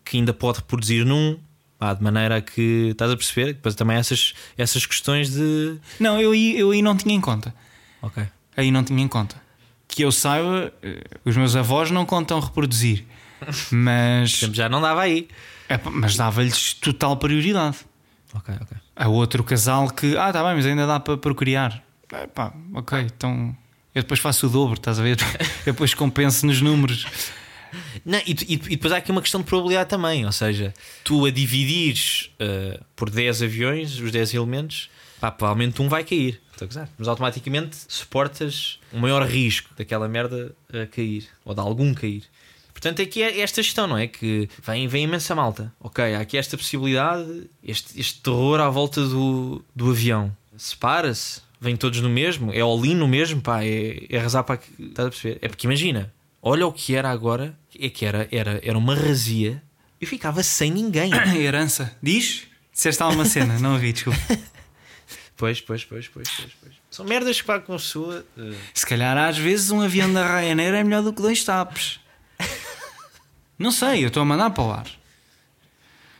que 0.05 0.17
ainda 0.17 0.33
pode 0.33 0.59
reproduzir 0.59 1.05
num. 1.05 1.38
pá, 1.79 1.93
de 1.95 2.03
maneira 2.03 2.37
a 2.37 2.40
que 2.40 2.90
estás 2.90 3.11
a 3.11 3.17
perceber? 3.17 3.55
Depois 3.55 3.75
também 3.75 3.97
essas, 3.97 4.35
essas 4.57 4.87
questões 4.87 5.31
de. 5.31 5.79
Não, 5.99 6.21
eu 6.21 6.33
aí, 6.33 6.59
eu 6.59 6.71
aí 6.71 6.83
não 6.83 6.97
tinha 6.97 7.14
em 7.14 7.21
conta. 7.21 7.55
Ok. 8.01 8.25
aí 8.57 8.71
não 8.71 8.85
tinha 8.85 9.03
em 9.03 9.09
conta. 9.09 9.43
Que 9.88 10.03
eu 10.03 10.12
saiba, 10.12 10.73
eh, 10.83 11.03
os 11.25 11.37
meus 11.37 11.57
avós 11.57 11.90
não 11.90 12.05
contam 12.05 12.40
reproduzir, 12.40 13.05
mas, 13.71 14.31
já 14.31 14.69
não 14.69 14.81
dava 14.81 15.03
aí. 15.03 15.29
é 15.69 15.79
mas 15.90 16.17
dava-lhes 16.17 16.75
total 16.75 17.17
prioridade. 17.17 17.79
Ok, 18.35 18.55
ok. 18.61 18.77
Há 18.97 19.09
outro 19.09 19.43
casal 19.45 19.88
que, 19.90 20.17
ah, 20.17 20.33
tá 20.33 20.43
bem, 20.45 20.55
mas 20.57 20.67
ainda 20.67 20.87
dá 20.87 21.01
para 21.01 21.17
procriar. 21.17 21.83
É 22.12 22.27
pá, 22.27 22.53
ok, 22.75 23.01
então 23.01 23.57
eu 23.94 24.02
depois 24.02 24.20
faço 24.20 24.46
o 24.46 24.50
dobro, 24.50 24.74
estás 24.78 24.98
a 24.98 25.02
ver? 25.02 25.16
Eu 25.66 25.72
depois 25.72 25.94
compenso 25.94 26.46
nos 26.46 26.61
números. 26.61 27.07
Não, 28.04 28.18
e, 28.26 28.33
e- 28.33 28.52
e 28.54 28.59
depois 28.76 28.92
há 28.92 28.98
aqui 28.98 29.11
uma 29.11 29.22
questão 29.22 29.40
de 29.40 29.46
probabilidade 29.46 29.88
também, 29.88 30.24
ou 30.26 30.33
seja, 30.33 30.72
tu 31.02 31.24
a 31.24 31.30
dividires 31.30 32.30
uh, 32.40 32.85
por 32.94 33.09
10 33.11 33.42
aviões, 33.42 33.98
os 33.98 34.11
10 34.12 34.35
elementos, 34.35 34.90
pá, 35.20 35.30
provavelmente 35.30 35.80
um 35.83 35.88
vai 35.88 36.04
cair. 36.04 36.40
Estou 36.52 36.66
a. 36.66 36.88
Mas 36.98 37.09
automaticamente 37.09 37.76
suportas 37.88 38.78
um 38.92 39.00
maior 39.00 39.26
risco 39.26 39.70
daquela 39.76 40.09
merda 40.09 40.54
a 40.72 40.87
cair, 40.87 41.26
ou 41.44 41.52
de 41.54 41.61
algum 41.61 41.92
cair. 41.94 42.22
Portanto, 42.72 43.00
aqui 43.02 43.22
é 43.22 43.40
esta 43.40 43.62
gestão, 43.62 43.87
não 43.87 43.96
é? 43.96 44.07
Que 44.07 44.48
vem, 44.62 44.87
vem 44.87 45.04
imensa 45.04 45.35
malta. 45.35 45.72
Ok, 45.80 46.14
há 46.14 46.20
aqui 46.20 46.37
esta 46.37 46.57
possibilidade, 46.57 47.48
este, 47.62 47.98
este 47.98 48.20
terror 48.20 48.61
à 48.61 48.68
volta 48.68 49.00
do, 49.04 49.64
do 49.74 49.90
avião. 49.90 50.37
Separa-se, 50.57 51.40
vêm 51.64 51.77
todos 51.77 52.00
no 52.00 52.09
mesmo, 52.09 52.53
é 52.53 52.61
all-in 52.61 52.94
no 52.94 53.09
mesmo, 53.09 53.40
pá, 53.40 53.64
é, 53.64 54.07
é 54.09 54.18
arrasar 54.18 54.44
para. 54.44 54.61
Estás 54.79 55.09
a 55.09 55.11
perceber? 55.11 55.38
É 55.42 55.48
porque 55.48 55.66
imagina, 55.66 56.12
olha 56.42 56.66
o 56.66 56.72
que 56.72 56.94
era 56.94 57.11
agora, 57.11 57.59
é 57.79 57.88
que 57.88 58.05
era, 58.05 58.29
era, 58.31 58.61
era 58.62 58.77
uma 58.79 58.94
razia, 58.94 59.62
eu 60.00 60.07
ficava 60.07 60.42
sem 60.42 60.70
ninguém. 60.70 61.11
Herança. 61.37 61.96
Diz? 62.03 62.44
Disseste 62.72 63.03
alguma 63.03 63.24
cena? 63.24 63.59
Não 63.59 63.72
ouvi, 63.74 63.92
desculpa. 63.92 64.18
pois, 65.37 65.61
pois, 65.61 65.85
pois, 65.85 66.09
pois, 66.09 66.29
pois, 66.29 66.53
pois. 66.61 66.74
São 66.90 67.05
merdas 67.05 67.40
que 67.40 67.46
pá, 67.46 67.59
com 67.59 67.72
a 67.74 67.77
pessoa. 67.77 68.24
eh, 68.38 68.53
Se 68.72 68.87
calhar 68.87 69.16
às 69.16 69.37
vezes 69.38 69.70
um 69.70 69.81
avião 69.81 70.12
da 70.12 70.24
Ryanair 70.40 70.74
é 70.74 70.85
melhor 70.85 71.03
do 71.03 71.12
que 71.12 71.22
dois 71.22 71.42
tapes. 71.42 71.98
Não 73.59 73.70
sei, 73.70 74.03
eu 74.05 74.09
estou 74.09 74.20
a 74.22 74.27
mandar 74.27 74.50
para 74.50 74.64
o 74.64 74.70
ar. 74.72 74.87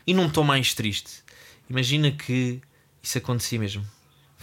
E 0.07 0.13
não 0.13 0.27
estou 0.27 0.43
mais 0.43 0.73
triste. 0.73 1.23
Imagina 1.69 2.11
que 2.11 2.61
isso 3.03 3.17
acontecia 3.17 3.59
mesmo. 3.59 3.85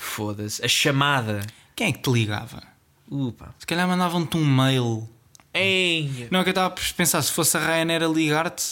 Foda-se. 0.03 0.63
A 0.65 0.69
chamada. 0.69 1.41
Quem 1.77 1.87
é 1.89 1.93
que 1.93 2.01
te 2.03 2.11
ligava? 2.11 2.63
Upa. 3.11 3.55
Se 3.59 3.65
calhar 3.67 3.87
mandavam-te 3.87 4.37
um 4.37 4.45
mail. 4.45 5.09
Ei. 5.55 6.27
Não, 6.31 6.41
é 6.41 6.43
que 6.43 6.49
eu 6.49 6.53
estava 6.53 6.75
a 6.75 6.95
pensar, 6.97 7.23
se 7.23 7.31
fosse 7.31 7.57
a 7.57 7.61
Ryanair 7.61 8.03
a 8.03 8.09
ligar-te, 8.09 8.65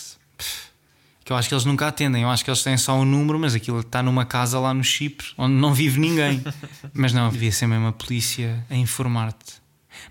que 1.24 1.32
eu 1.32 1.36
acho 1.36 1.48
que 1.48 1.54
eles 1.54 1.64
nunca 1.64 1.86
atendem, 1.86 2.22
eu 2.22 2.28
acho 2.30 2.42
que 2.44 2.50
eles 2.50 2.62
têm 2.62 2.76
só 2.76 2.98
o 2.98 3.04
número, 3.04 3.38
mas 3.38 3.54
aquilo 3.54 3.80
está 3.80 4.02
numa 4.02 4.24
casa 4.24 4.58
lá 4.58 4.74
no 4.74 4.82
Chipre, 4.82 5.28
onde 5.38 5.54
não 5.54 5.72
vive 5.72 6.00
ninguém. 6.00 6.42
mas 6.92 7.12
não, 7.12 7.30
devia 7.30 7.52
ser 7.52 7.66
mesmo 7.68 7.86
a 7.86 7.92
polícia 7.92 8.66
a 8.68 8.74
informar-te. 8.74 9.60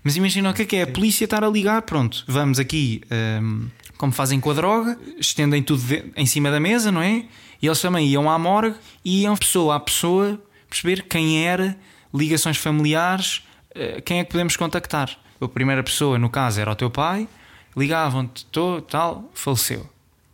Mas 0.02 0.16
imagina 0.16 0.50
o 0.50 0.54
que 0.54 0.62
é 0.62 0.64
que 0.64 0.76
é, 0.76 0.82
a 0.82 0.86
polícia 0.86 1.24
estar 1.24 1.44
a 1.44 1.48
ligar, 1.48 1.82
pronto, 1.82 2.24
vamos 2.26 2.58
aqui, 2.58 3.02
hum, 3.42 3.68
como 3.98 4.12
fazem 4.12 4.40
com 4.40 4.50
a 4.50 4.54
droga, 4.54 4.98
estendem 5.18 5.62
tudo 5.62 5.82
de- 5.82 6.04
em 6.16 6.24
cima 6.26 6.50
da 6.50 6.58
mesa, 6.60 6.90
não 6.90 7.02
é? 7.02 7.24
E 7.60 7.66
eles 7.66 7.80
também 7.80 8.06
iam 8.08 8.30
à 8.30 8.38
morgue 8.38 8.76
e 9.04 9.22
iam 9.22 9.36
pessoa 9.36 9.76
a 9.76 9.80
pessoa 9.80 10.40
perceber 10.70 11.02
quem 11.02 11.46
era, 11.46 11.76
ligações 12.14 12.56
familiares, 12.56 13.42
eh, 13.74 14.00
quem 14.00 14.20
é 14.20 14.24
que 14.24 14.30
podemos 14.30 14.56
contactar. 14.56 15.18
A 15.40 15.48
primeira 15.48 15.82
pessoa, 15.82 16.18
no 16.18 16.30
caso, 16.30 16.60
era 16.60 16.70
o 16.70 16.76
teu 16.76 16.90
pai, 16.90 17.28
ligavam-te, 17.76 18.46
tal, 18.88 19.30
faleceu. 19.34 19.88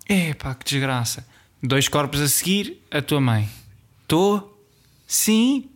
Epá, 0.08 0.54
que 0.54 0.64
desgraça. 0.64 1.26
Dois 1.62 1.88
corpos 1.88 2.20
a 2.20 2.28
seguir, 2.28 2.80
a 2.90 3.02
tua 3.02 3.20
mãe. 3.20 3.48
Tô? 4.06 4.52
Sim. 5.06 5.68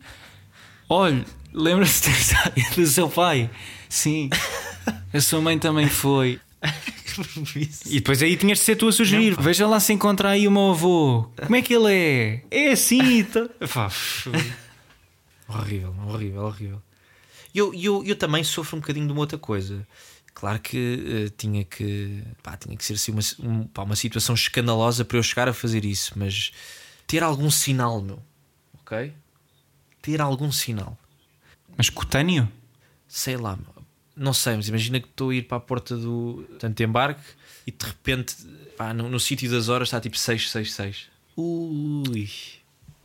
Olha, 0.87 1.25
lembra-se 1.51 2.09
do 2.75 2.85
seu 2.85 3.09
pai? 3.09 3.49
Sim. 3.89 4.29
A 5.13 5.19
sua 5.19 5.41
mãe 5.41 5.59
também 5.59 5.87
foi. 5.89 6.39
E 7.85 7.95
depois 7.95 8.21
aí 8.21 8.35
tinhas 8.37 8.59
de 8.59 8.63
ser 8.65 8.75
tu 8.75 8.87
a 8.87 8.91
sugerir. 8.91 9.39
Veja 9.39 9.67
lá 9.67 9.79
se 9.79 9.93
encontra 9.93 10.29
aí 10.29 10.47
o 10.47 10.51
meu 10.51 10.71
avô. 10.71 11.29
Como 11.43 11.55
é 11.55 11.61
que 11.61 11.73
ele 11.73 11.93
é? 11.93 12.43
É 12.51 12.71
assim. 12.71 13.23
Tá... 13.31 13.49
Horrível, 15.47 15.93
horrível, 16.07 16.41
horrível. 16.43 16.81
Eu, 17.53 17.73
eu, 17.73 18.03
eu 18.05 18.15
também 18.15 18.43
sofro 18.43 18.77
um 18.77 18.79
bocadinho 18.79 19.05
de 19.05 19.11
uma 19.11 19.19
outra 19.21 19.37
coisa. 19.37 19.85
Claro 20.33 20.59
que 20.59 21.25
eh, 21.27 21.33
tinha 21.37 21.65
que 21.65 22.23
pá, 22.41 22.55
tinha 22.55 22.75
que 22.77 22.85
ser 22.85 22.93
assim 22.93 23.11
uma, 23.11 23.21
um- 23.39 23.67
pá, 23.67 23.83
uma 23.83 23.97
situação 23.97 24.33
escandalosa 24.33 25.03
para 25.03 25.17
eu 25.17 25.23
chegar 25.23 25.49
a 25.49 25.53
fazer 25.53 25.83
isso, 25.83 26.13
mas 26.15 26.53
ter 27.05 27.21
algum 27.21 27.51
sinal, 27.51 28.01
meu, 28.01 28.19
ok? 28.81 29.13
Ter 30.01 30.21
algum 30.21 30.49
sinal, 30.49 30.97
Mas 31.75 31.89
cutâneo? 31.89 32.49
sei 33.09 33.35
lá, 33.35 33.57
meu. 33.57 33.70
Não 34.15 34.33
sei, 34.33 34.55
mas 34.55 34.67
imagina 34.67 34.99
que 34.99 35.07
estou 35.07 35.29
a 35.29 35.35
ir 35.35 35.43
para 35.43 35.57
a 35.57 35.61
porta 35.61 35.95
do 35.95 36.43
tanto 36.59 36.75
de 36.75 36.83
embarque 36.83 37.23
e 37.65 37.71
de 37.71 37.85
repente 37.85 38.35
pá, 38.77 38.93
no, 38.93 39.09
no 39.09 39.19
sítio 39.19 39.49
das 39.49 39.69
horas 39.69 39.87
está 39.87 39.99
tipo 39.99 40.17
666. 40.17 41.09
Ui, 41.37 42.29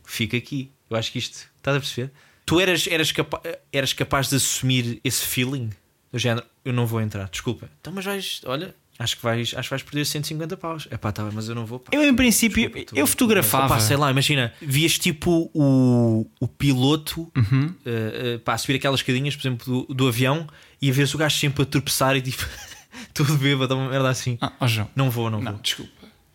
fica 0.03 0.37
aqui. 0.37 0.71
Eu 0.89 0.97
acho 0.97 1.11
que 1.11 1.19
isto, 1.19 1.49
estás 1.57 1.77
a 1.77 1.79
perceber? 1.79 2.11
Tu 2.45 2.59
eras, 2.59 2.87
eras, 2.87 3.11
capa 3.11 3.41
eras 3.71 3.93
capaz 3.93 4.29
de 4.29 4.37
assumir 4.37 5.01
esse 5.03 5.25
feeling 5.25 5.69
do 6.11 6.17
género, 6.17 6.45
eu 6.63 6.71
não 6.71 6.85
vou 6.85 7.01
entrar, 7.01 7.27
desculpa. 7.29 7.69
Então, 7.79 7.91
mas 7.91 8.05
vais, 8.05 8.41
olha, 8.45 8.73
acho 8.99 9.15
que 9.17 9.23
vais, 9.23 9.53
acho 9.55 9.63
que 9.63 9.69
vais 9.69 9.83
perder 9.83 10.05
150 10.05 10.57
paus. 10.57 10.87
É 10.91 10.97
pá, 10.97 11.11
tá, 11.11 11.27
mas 11.33 11.47
eu 11.49 11.55
não 11.55 11.65
vou. 11.65 11.79
Pá. 11.79 11.91
Eu, 11.93 12.03
em 12.03 12.15
princípio, 12.15 12.63
Desculpa, 12.63 12.85
tu- 12.93 12.97
eu 12.97 13.07
fotografava. 13.07 13.67
Pá, 13.75 13.79
sei 13.79 13.97
lá, 13.97 14.09
imagina, 14.11 14.53
vias 14.61 14.97
tipo 14.97 15.49
o, 15.53 16.25
o 16.39 16.47
piloto 16.47 17.31
Uhum. 17.35 17.65
uh, 17.85 18.35
uh, 18.35 18.39
pá, 18.39 18.53
a 18.53 18.57
subir 18.57 18.75
aquelas 18.75 18.99
escadinhas, 18.99 19.35
por 19.35 19.47
exemplo, 19.47 19.85
do, 19.87 19.93
do 19.93 20.07
avião 20.07 20.47
e 20.81 20.89
a 20.89 20.93
ver 20.93 21.09
o 21.13 21.17
gajo 21.17 21.37
sempre 21.37 21.63
a 21.63 21.65
tropeçar 21.65 22.15
e 22.15 22.21
tipo, 22.21 22.45
tudo 23.13 23.35
bêbado, 23.37 23.75
uma 23.75 23.89
merda 23.89 24.09
assim. 24.09 24.37
Ah, 24.41 24.51
ó 24.59 24.67
João, 24.67 24.89
Não 24.95 25.09
vou, 25.09 25.29
não, 25.29 25.41
não, 25.41 25.53
vou. 25.53 25.61
desculpa. 25.61 25.91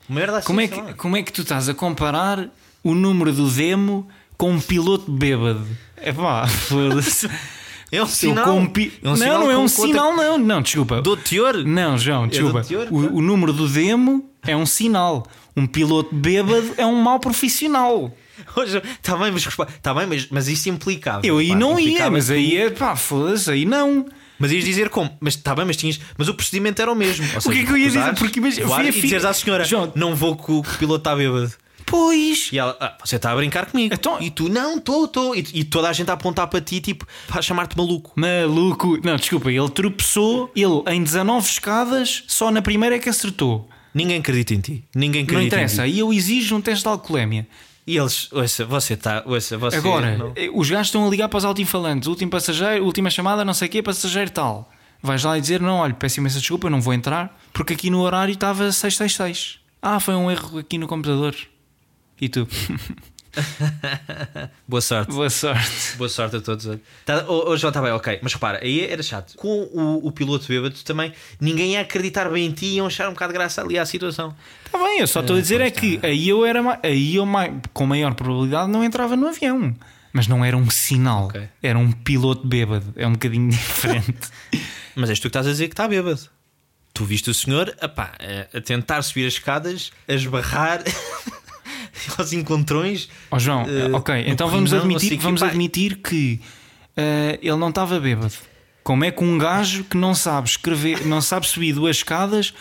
Uma 0.09 0.19
merda 0.21 0.39
assim. 0.39 0.47
Como 0.47 0.61
é, 0.61 0.69
que, 0.69 0.81
lá. 0.81 0.95
como 0.95 1.17
é 1.17 1.23
que 1.23 1.33
tu 1.33 1.43
estás 1.43 1.69
a 1.69 1.75
comparar 1.75 2.49
o 2.83 2.95
número 2.95 3.33
do 3.33 3.49
demo 3.51 4.09
com 4.37 4.51
um 4.53 4.61
piloto 4.61 5.11
bêbado? 5.11 5.67
É 5.97 6.13
pá, 6.13 6.47
foda-se. 6.49 7.29
É 7.93 7.99
um 7.99 8.01
Eu 8.01 8.07
sinal. 8.07 8.49
É 8.49 8.51
um 8.51 8.63
não, 9.03 9.17
sinal 9.17 9.41
não 9.41 9.51
é 9.51 9.59
um 9.59 9.69
sinal, 9.69 10.17
não. 10.17 10.39
Não, 10.39 10.63
desculpa. 10.63 11.03
Do 11.03 11.15
teor? 11.15 11.59
Não, 11.59 11.99
João, 11.99 12.27
desculpa. 12.27 12.63
do 12.63 12.67
teor, 12.67 12.89
o, 12.91 13.17
o 13.17 13.21
número 13.21 13.53
do 13.53 13.69
demo 13.69 14.31
é 14.47 14.57
um 14.57 14.65
sinal. 14.65 15.27
Um 15.55 15.67
piloto 15.67 16.15
bêbado 16.15 16.73
é 16.79 16.87
um 16.87 16.97
mau 16.97 17.21
profissional. 17.21 18.11
Está 18.99 19.17
bem, 19.17 19.31
mas, 19.31 19.47
tá 19.83 19.95
bem 19.95 20.07
mas, 20.07 20.27
mas 20.31 20.49
isso 20.49 20.69
implicava. 20.71 21.25
Eu 21.25 21.37
aí 21.39 21.51
pá, 21.51 21.55
não 21.55 21.79
ia, 21.79 22.11
mas 22.11 22.31
aí 22.31 22.57
é 22.57 22.71
pá, 22.71 22.97
foda-se, 22.97 23.51
aí 23.51 23.65
não. 23.67 24.07
Mas 24.39 24.51
ias 24.51 24.65
dizer 24.65 24.89
como? 24.89 25.17
Mas 25.21 25.35
está 25.35 25.55
bem, 25.55 25.65
mas 25.65 25.77
tinhas. 25.77 26.01
Mas 26.19 26.27
o 26.29 26.35
procedimento 26.35 26.81
era 26.83 26.91
o 26.91 26.97
mesmo. 26.97 27.25
Ou 27.25 27.31
que 27.31 27.37
é 27.37 27.41
seja, 27.53 27.67
que 27.67 27.73
eu 27.73 27.77
ia 27.77 27.87
dizer? 27.87 28.15
Porque 28.15 28.39
imagina, 28.41 28.67
voar 28.67 28.81
fui 28.81 28.89
a 28.89 28.93
fi- 28.93 29.27
à 29.27 29.33
senhora: 29.33 29.65
João- 29.65 29.93
Não 29.95 30.17
vou 30.17 30.33
o, 30.33 30.37
que 30.37 30.51
o 30.51 30.79
piloto 30.79 30.99
está 30.99 31.15
bêbado. 31.15 31.53
Pois. 31.87 32.51
E 32.53 32.59
ela, 32.59 32.77
ah, 32.81 32.97
você 33.05 33.17
está 33.17 33.33
a 33.33 33.37
brincar 33.37 33.67
comigo. 33.67 33.95
Então- 33.95 34.19
e 34.21 34.31
tu, 34.31 34.49
não, 34.49 34.77
estou, 34.79 35.05
estou. 35.05 35.35
E, 35.37 35.45
e 35.55 35.65
toda 35.65 35.89
a 35.89 35.93
gente 35.93 36.11
a 36.11 36.15
apontar 36.15 36.47
para 36.49 36.61
ti, 36.61 36.81
tipo, 36.81 37.07
para 37.27 37.43
chamar-te 37.43 37.77
maluco. 37.77 38.13
Maluco. 38.17 38.99
Não, 39.05 39.17
desculpa, 39.17 39.51
ele 39.51 39.69
tropeçou, 39.71 40.51
ele 40.55 40.83
em 40.95 41.03
19 41.03 41.47
escadas, 41.49 42.25
só 42.27 42.51
na 42.51 42.63
primeira 42.63 42.97
é 42.97 42.99
que 42.99 43.09
acertou. 43.09 43.69
Ninguém 43.95 44.19
acredita 44.19 44.55
em 44.55 44.61
ti. 44.61 44.85
Ninguém 44.95 45.23
acredita 45.23 45.35
Não 45.35 45.43
em 45.43 45.47
interessa, 45.47 45.75
ti. 45.77 45.81
aí 45.83 45.99
eu 45.99 46.13
exijo 46.13 46.57
um 46.57 46.61
teste 46.61 46.83
de 46.85 46.89
alcoolemia. 46.89 47.47
E 47.87 47.97
eles, 47.97 48.33
ouça, 48.33 48.65
você 48.65 48.95
está, 48.95 49.23
ouça, 49.27 49.59
você. 49.59 49.77
Agora, 49.77 50.17
não- 50.17 50.33
eh, 50.37 50.49
os 50.55 50.71
gajos 50.71 50.87
estão 50.87 51.05
a 51.07 51.11
ligar 51.11 51.29
para 51.29 51.39
os 51.39 51.45
altifalantes, 51.45 52.07
último 52.09 52.31
passageiro, 52.31 52.85
última 52.85 53.11
chamada, 53.11 53.45
não 53.45 53.53
sei 53.53 53.67
o 53.69 53.71
quê, 53.71 53.83
passageiro 53.83 54.31
tal. 54.31 54.71
Vais 55.03 55.25
lá 55.25 55.37
e 55.37 55.41
dizer: 55.41 55.61
Não, 55.61 55.79
olha, 55.79 55.93
peço 55.93 56.21
imensa 56.21 56.39
desculpa, 56.39 56.69
eu 56.69 56.71
não 56.71 56.81
vou 56.81 56.95
entrar, 56.95 57.37
porque 57.53 57.73
aqui 57.73 57.91
no 57.91 58.01
horário 58.01 58.33
estava 58.33 58.71
666. 58.71 59.59
Ah, 59.83 59.99
foi 59.99 60.15
um 60.15 60.31
erro 60.31 60.59
aqui 60.61 60.79
no 60.79 60.87
computador. 60.87 61.35
E 62.23 62.29
tu? 62.29 62.47
Boa 64.69 64.81
sorte. 64.81 65.11
Boa 65.11 65.29
sorte. 65.29 65.97
Boa 65.97 66.09
sorte 66.09 66.37
a 66.37 66.41
todos. 66.41 66.79
Tá, 67.05 67.25
oh, 67.27 67.57
João, 67.57 67.71
está 67.71 67.83
bem, 67.83 67.91
ok. 67.91 68.21
Mas 68.23 68.33
repara, 68.33 68.61
aí 68.63 68.81
era 68.81 69.03
chato. 69.03 69.37
Com 69.37 69.63
o, 69.73 70.07
o 70.07 70.13
piloto 70.13 70.47
bêbado 70.47 70.77
também, 70.85 71.13
ninguém 71.41 71.73
ia 71.73 71.81
acreditar 71.81 72.31
bem 72.31 72.47
em 72.47 72.53
ti 72.53 72.67
e 72.67 72.75
iam 72.77 72.87
achar 72.87 73.09
um 73.09 73.13
bocado 73.13 73.33
de 73.33 73.39
graça 73.41 73.61
ali 73.61 73.77
à 73.77 73.85
situação. 73.85 74.37
Está 74.65 74.79
bem, 74.79 75.01
eu 75.01 75.09
só 75.09 75.19
estou 75.19 75.35
a 75.35 75.41
dizer 75.41 75.61
é 75.61 75.69
que 75.69 75.99
aí 76.01 76.29
eu 76.29 76.47
era 76.47 76.79
aí 76.85 77.17
eu 77.17 77.27
com 77.73 77.87
maior 77.87 78.15
probabilidade 78.15 78.71
não 78.71 78.85
entrava 78.85 79.17
no 79.17 79.27
avião. 79.27 79.75
Mas 80.13 80.29
não 80.29 80.45
era 80.45 80.57
um 80.57 80.71
sinal, 80.71 81.25
Ok. 81.25 81.43
era 81.61 81.77
um 81.77 81.91
piloto 81.91 82.47
bêbado. 82.47 82.93
É 82.95 83.05
um 83.05 83.15
bocadinho 83.15 83.51
diferente. 83.51 84.29
Mas 84.95 85.11
és 85.11 85.19
tu 85.19 85.23
que 85.23 85.29
estás 85.31 85.49
a 85.49 85.51
dizer 85.51 85.67
que 85.67 85.73
está 85.73 85.89
bêbado. 85.89 86.21
Tu 86.95 87.05
viste 87.05 87.31
o 87.31 87.35
senhor 87.35 87.75
epá, 87.83 88.13
a, 88.53 88.59
a 88.59 88.61
tentar 88.61 89.03
subir 89.03 89.27
as 89.27 89.33
escadas, 89.33 89.91
a 90.07 90.13
esbarrar 90.13 90.85
aos 92.19 92.33
encontrões. 92.33 93.09
Ó 93.31 93.39
João, 93.39 93.63
Eh, 93.69 93.91
ok, 93.93 94.25
então 94.27 94.49
vamos 94.49 94.73
admitir, 94.73 95.07
assim, 95.09 95.17
que, 95.17 95.23
vamos 95.23 95.41
pá- 95.41 95.49
admitir 95.49 95.97
que 95.97 96.41
eh, 96.97 97.39
ele 97.43 97.57
não 97.57 97.69
estava 97.69 97.99
bêbado. 98.01 98.35
Como 98.83 99.05
é 99.05 99.11
que 99.11 99.23
um 99.23 99.39
gajo 99.39 99.85
que 99.85 99.97
não 99.97 100.15
sabe 100.15 100.49
escrever, 100.49 101.07
não 101.07 101.21
sabe 101.21 101.47
subir 101.47 101.73
duas 101.73 101.97
escadas, 101.99 102.53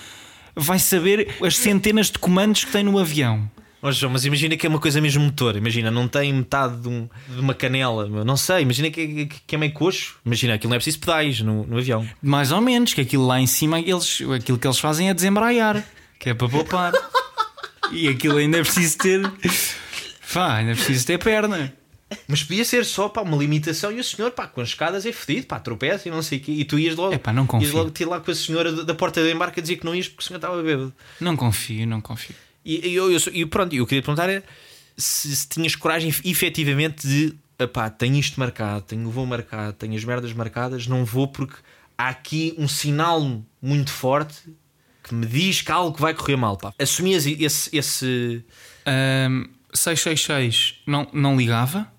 vai 0.55 0.77
saber 0.77 1.35
as 1.43 1.57
centenas 1.57 2.11
de 2.11 2.19
comandos 2.19 2.63
que 2.65 2.71
tem 2.71 2.83
no 2.83 2.99
avião? 2.99 3.49
Ó, 3.83 3.91
João, 3.91 4.11
mas 4.13 4.23
imagina 4.25 4.55
que 4.55 4.67
é 4.67 4.69
uma 4.69 4.77
coisa 4.77 5.01
mesmo 5.01 5.23
motor. 5.23 5.55
Imagina, 5.55 5.89
não 5.89 6.07
tem 6.07 6.31
metade 6.31 6.77
de, 6.81 6.87
um- 6.87 7.09
de 7.27 7.39
uma 7.39 7.55
canela. 7.55 8.07
Não 8.23 8.37
sei, 8.37 8.61
imagina 8.61 8.91
que, 8.91 9.01
é- 9.31 9.35
que 9.47 9.55
é 9.55 9.57
meio 9.57 9.73
coxo. 9.73 10.17
Imagina, 10.23 10.53
aquilo 10.53 10.69
não 10.69 10.75
é 10.75 10.77
preciso 10.77 10.99
pedais 10.99 11.41
no, 11.41 11.65
no 11.65 11.79
avião. 11.79 12.07
Mais 12.21 12.51
ou 12.51 12.61
menos, 12.61 12.93
que 12.93 13.01
aquilo 13.01 13.25
lá 13.25 13.39
em 13.41 13.47
cima, 13.47 13.79
eles, 13.79 14.21
aquilo 14.35 14.59
que 14.59 14.67
eles 14.67 14.77
fazem 14.77 15.09
é 15.09 15.13
desembraiar, 15.15 15.83
que 16.19 16.29
é 16.29 16.33
para 16.35 16.47
poupar. 16.47 16.93
e 17.91 18.07
aquilo 18.07 18.37
ainda 18.37 18.57
é 18.57 18.61
preciso 18.63 18.97
ter. 18.97 19.21
Pá, 20.33 20.55
ainda 20.57 20.71
é 20.71 20.75
preciso 20.75 21.05
ter 21.05 21.17
perna. 21.19 21.73
Mas 22.27 22.43
podia 22.43 22.65
ser 22.65 22.83
só 22.85 23.07
pá, 23.07 23.21
uma 23.21 23.37
limitação 23.37 23.89
e 23.91 23.99
o 23.99 24.03
senhor, 24.03 24.31
pá, 24.31 24.45
com 24.45 24.59
as 24.59 24.69
escadas 24.69 25.05
é 25.05 25.13
fedido, 25.13 25.47
pá, 25.47 25.59
tropeça 25.59 26.09
e 26.09 26.11
não 26.11 26.21
sei 26.21 26.39
o 26.39 26.41
quê. 26.41 26.51
E 26.51 26.65
tu 26.65 26.77
ias 26.77 26.95
logo, 26.95 27.13
Epá, 27.13 27.31
não 27.31 27.47
confio. 27.47 27.67
ias 27.67 27.73
logo 27.73 27.89
ter 27.91 28.05
lá 28.05 28.19
com 28.19 28.31
a 28.31 28.35
senhora 28.35 28.71
da- 28.71 28.83
da 28.83 28.93
porta 28.93 29.23
de 29.23 29.31
embarque 29.31 29.59
a 29.59 29.63
dizer 29.63 29.77
que 29.77 29.85
não 29.85 29.95
ias 29.95 30.09
porque 30.09 30.21
o 30.23 30.27
senhor 30.27 30.37
estava 30.37 30.61
bêbado. 30.61 30.93
Não 31.21 31.37
confio, 31.37 31.87
não 31.87 32.01
confio. 32.01 32.35
E, 32.65 32.85
e 32.89 32.93
eu, 32.95 33.09
eu, 33.11 33.19
sou- 33.19 33.31
e 33.33 33.45
pronto, 33.45 33.73
eu 33.73 33.85
queria 33.87 34.01
perguntar 34.01 34.29
é 34.29 34.43
se, 34.97 35.33
se 35.33 35.47
tinhas 35.47 35.73
coragem 35.75 36.13
efetivamente 36.25 37.07
de 37.07 37.33
pá, 37.71 37.89
tenho 37.89 38.15
isto 38.17 38.39
marcado, 38.39 38.81
tenho 38.81 39.07
o 39.07 39.11
voo 39.11 39.25
marcado, 39.25 39.73
tenho 39.73 39.95
as 39.95 40.03
merdas 40.03 40.33
marcadas, 40.33 40.87
não 40.87 41.05
vou 41.05 41.27
porque 41.29 41.55
há 41.97 42.09
aqui 42.09 42.53
um 42.57 42.67
sinal 42.67 43.41
muito 43.61 43.91
forte 43.91 44.35
que 45.03 45.13
me 45.13 45.25
diz 45.25 45.61
que 45.61 45.71
algo 45.71 45.97
vai 45.97 46.13
correr 46.13 46.35
mal. 46.35 46.57
Pá. 46.57 46.73
Assumias 46.79 47.25
esse. 47.25 47.75
esse... 47.75 48.45
Ahm, 48.85 49.45
666 49.73 50.81
não, 50.85 51.07
não 51.13 51.37
ligava? 51.37 51.91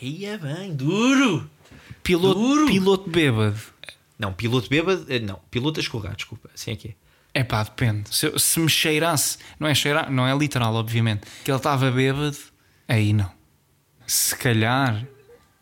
Aí 0.00 0.24
é 0.24 0.38
bem, 0.38 0.74
duro! 0.74 1.48
Piloto, 2.02 2.38
Duro. 2.38 2.66
piloto 2.66 3.10
bêbado. 3.10 3.58
Não, 4.18 4.32
piloto 4.32 4.68
bêbado, 4.68 5.06
eh, 5.08 5.18
não, 5.18 5.40
piloto 5.50 5.80
a 5.80 5.82
escorregar, 5.82 6.14
desculpa, 6.16 6.50
assim 6.54 6.72
é 6.72 6.76
que 6.76 6.88
é. 6.88 6.94
É 7.40 7.42
pá, 7.42 7.62
depende. 7.62 8.14
Se, 8.14 8.30
se 8.38 8.60
me 8.60 8.68
cheirasse, 8.68 9.38
não 9.58 9.66
é 9.66 9.74
cheirar, 9.74 10.10
não 10.10 10.26
é 10.26 10.36
literal, 10.36 10.74
obviamente, 10.74 11.22
que 11.44 11.50
ele 11.50 11.56
estava 11.56 11.90
bêbado, 11.90 12.36
aí 12.86 13.12
não. 13.12 13.30
Se 14.06 14.36
calhar, 14.36 15.04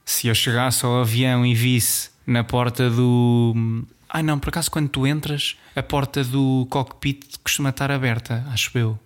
se 0.04 0.28
eu 0.28 0.34
chegasse 0.34 0.84
ao 0.84 1.00
avião 1.00 1.46
e 1.46 1.54
visse 1.54 2.10
na 2.26 2.44
porta 2.44 2.90
do. 2.90 3.84
Ai 4.14 4.22
não, 4.22 4.38
por 4.38 4.50
acaso 4.50 4.70
quando 4.70 4.88
tu 4.88 5.06
entras, 5.06 5.56
a 5.74 5.82
porta 5.82 6.22
do 6.22 6.66
cockpit 6.68 7.36
costuma 7.42 7.70
estar 7.70 7.90
aberta, 7.90 8.44
acho 8.52 8.76
eu. 8.76 8.98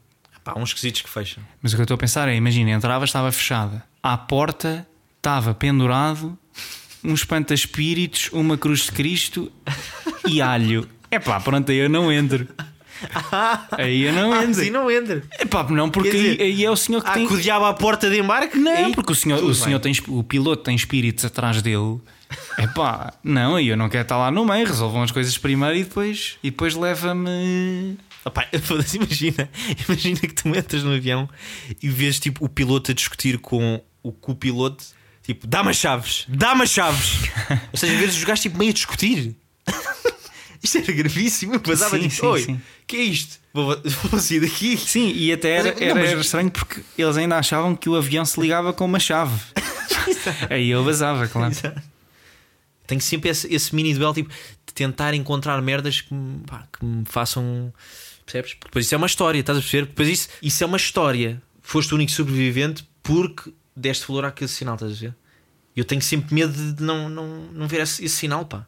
Pá, 0.42 0.52
há 0.54 0.58
uns 0.58 0.70
esquisitos 0.70 1.02
que 1.02 1.08
fecham. 1.10 1.42
Mas 1.62 1.72
o 1.72 1.76
que 1.76 1.80
eu 1.82 1.84
estou 1.84 1.94
a 1.94 1.98
pensar 1.98 2.28
é: 2.28 2.34
imagina, 2.34 2.70
entrava, 2.70 3.04
estava 3.04 3.30
fechada. 3.32 3.84
À 4.02 4.16
porta 4.18 4.86
estava 5.18 5.54
pendurado 5.54 6.36
um 7.04 7.14
espanta-espíritos, 7.14 8.30
uma 8.32 8.56
cruz 8.58 8.80
de 8.86 8.92
Cristo 8.92 9.50
e 10.26 10.40
alho. 10.42 10.88
É 11.10 11.18
pá, 11.20 11.38
pronto, 11.40 11.70
aí 11.70 11.78
eu 11.78 11.88
não 11.88 12.10
entro. 12.12 12.46
Aí 13.76 14.02
eu 14.04 14.12
não 14.14 14.32
Ah, 14.32 14.42
entro. 14.44 14.60
assim 14.62 14.70
não 14.70 14.90
entra. 14.90 15.22
É 15.32 15.44
pá, 15.44 15.62
não, 15.64 15.90
porque 15.90 16.10
Quer 16.10 16.16
aí, 16.16 16.22
dizer, 16.30 16.42
aí 16.42 16.64
é 16.64 16.70
o 16.70 16.76
senhor 16.76 17.04
que 17.04 17.12
tem. 17.12 17.26
que 17.28 17.34
o 17.34 17.38
diabo 17.40 17.66
à 17.66 17.74
porta 17.74 18.08
de 18.08 18.18
embarque? 18.18 18.56
Não, 18.58 18.72
Aí, 18.72 18.94
porque 18.94 19.12
o 19.12 19.14
senhor, 19.14 19.38
tudo 19.38 19.50
o, 19.50 19.54
senhor 19.54 19.78
bem. 19.80 19.92
tem, 19.92 20.04
o 20.14 20.22
piloto 20.22 20.62
tem 20.62 20.74
espíritos 20.74 21.22
atrás 21.24 21.60
dele. 21.60 22.00
É 22.58 22.66
pá, 22.66 23.12
não, 23.22 23.56
aí 23.56 23.68
eu 23.68 23.76
não 23.76 23.88
quero 23.88 24.02
estar 24.02 24.16
lá 24.16 24.30
no 24.30 24.44
meio. 24.44 24.66
Resolvam 24.66 25.02
as 25.02 25.10
coisas 25.10 25.36
primeiro 25.38 25.76
e 25.76 25.84
depois, 25.84 26.36
e 26.42 26.50
depois 26.50 26.74
leva-me. 26.74 27.98
Foda-se, 28.62 28.96
imagina, 28.96 29.48
imagina 29.88 30.18
que 30.20 30.28
tu 30.34 30.48
entras 30.48 30.82
no 30.82 30.92
avião 30.94 31.28
e 31.80 31.88
vês 31.88 32.18
tipo 32.18 32.44
o 32.44 32.48
piloto 32.48 32.90
a 32.90 32.94
discutir 32.94 33.38
com 33.38 33.80
o 34.02 34.10
co-piloto, 34.10 34.84
tipo, 35.22 35.46
dá-me 35.46 35.70
as 35.70 35.76
chaves, 35.76 36.24
dá-me 36.26 36.62
as 36.62 36.70
chaves. 36.70 37.20
Ou 37.72 37.78
seja, 37.78 37.96
vês 37.96 38.16
os 38.16 38.24
gajos 38.24 38.42
tipo 38.42 38.58
meio 38.58 38.70
a 38.70 38.74
discutir. 38.74 39.36
Isto 40.62 40.78
era 40.78 40.92
gravíssimo. 40.92 41.54
Eu 41.54 41.60
passava 41.60 41.96
Sim, 42.00 42.08
tipo, 42.08 42.26
oi, 42.26 42.42
sim. 42.42 42.60
que 42.86 42.96
é 42.96 43.02
isto? 43.02 43.38
Vou, 43.52 43.76
vou 44.10 44.18
sair 44.18 44.40
daqui. 44.40 44.76
Sim, 44.76 45.12
e 45.14 45.30
até 45.32 45.50
era, 45.50 45.72
não, 45.74 45.80
era, 45.82 45.94
mas- 45.94 46.10
era 46.10 46.20
estranho 46.20 46.50
porque 46.50 46.80
eles 46.98 47.16
ainda 47.16 47.36
achavam 47.38 47.76
que 47.76 47.88
o 47.88 47.94
avião 47.94 48.24
se 48.24 48.40
ligava 48.40 48.72
com 48.72 48.84
uma 48.84 48.98
chave. 48.98 49.38
aí 50.50 50.68
eu 50.68 50.82
vazava, 50.82 51.28
claro. 51.28 51.54
Tenho 52.86 53.00
sempre 53.00 53.30
esse, 53.30 53.52
esse 53.52 53.74
mini 53.74 53.94
duelo 53.94 54.14
tipo, 54.14 54.30
de 54.66 54.74
tentar 54.74 55.14
encontrar 55.14 55.60
merdas 55.62 56.00
que 56.00 56.14
pá, 56.46 56.66
que 56.72 56.84
me 56.84 57.04
façam. 57.04 57.72
Percebes? 58.24 58.54
Porque 58.54 58.68
Depois 58.68 58.86
isso 58.86 58.94
é 58.94 58.98
uma 58.98 59.06
história, 59.06 59.38
estás 59.38 59.58
a 59.58 59.60
perceber? 59.60 59.86
Depois 59.86 60.08
isso, 60.08 60.28
isso 60.42 60.62
é 60.64 60.66
uma 60.66 60.76
história. 60.76 61.42
Foste 61.62 61.92
o 61.92 61.96
único 61.96 62.12
sobrevivente 62.12 62.88
porque 63.02 63.52
deste 63.74 64.06
valor 64.08 64.24
àquele 64.24 64.48
sinal, 64.48 64.74
estás 64.74 64.92
a 64.92 64.94
ver? 64.94 65.14
Eu 65.76 65.84
tenho 65.84 66.00
sempre 66.00 66.34
medo 66.34 66.74
de 66.74 66.82
não, 66.82 67.08
não, 67.08 67.26
não 67.52 67.68
ver 67.68 67.82
esse, 67.82 68.04
esse 68.04 68.16
sinal, 68.16 68.46
pá. 68.46 68.66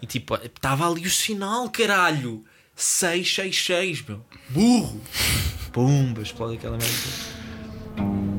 E 0.00 0.06
tipo, 0.06 0.34
estava 0.36 0.88
ali 0.88 1.06
o 1.06 1.10
sinal, 1.10 1.68
caralho! 1.68 2.44
666, 2.76 4.02
meu. 4.02 4.24
Burro! 4.48 5.00
Pumba, 5.72 6.22
explode 6.22 6.54
aquela 6.54 6.78
merda. 6.78 8.29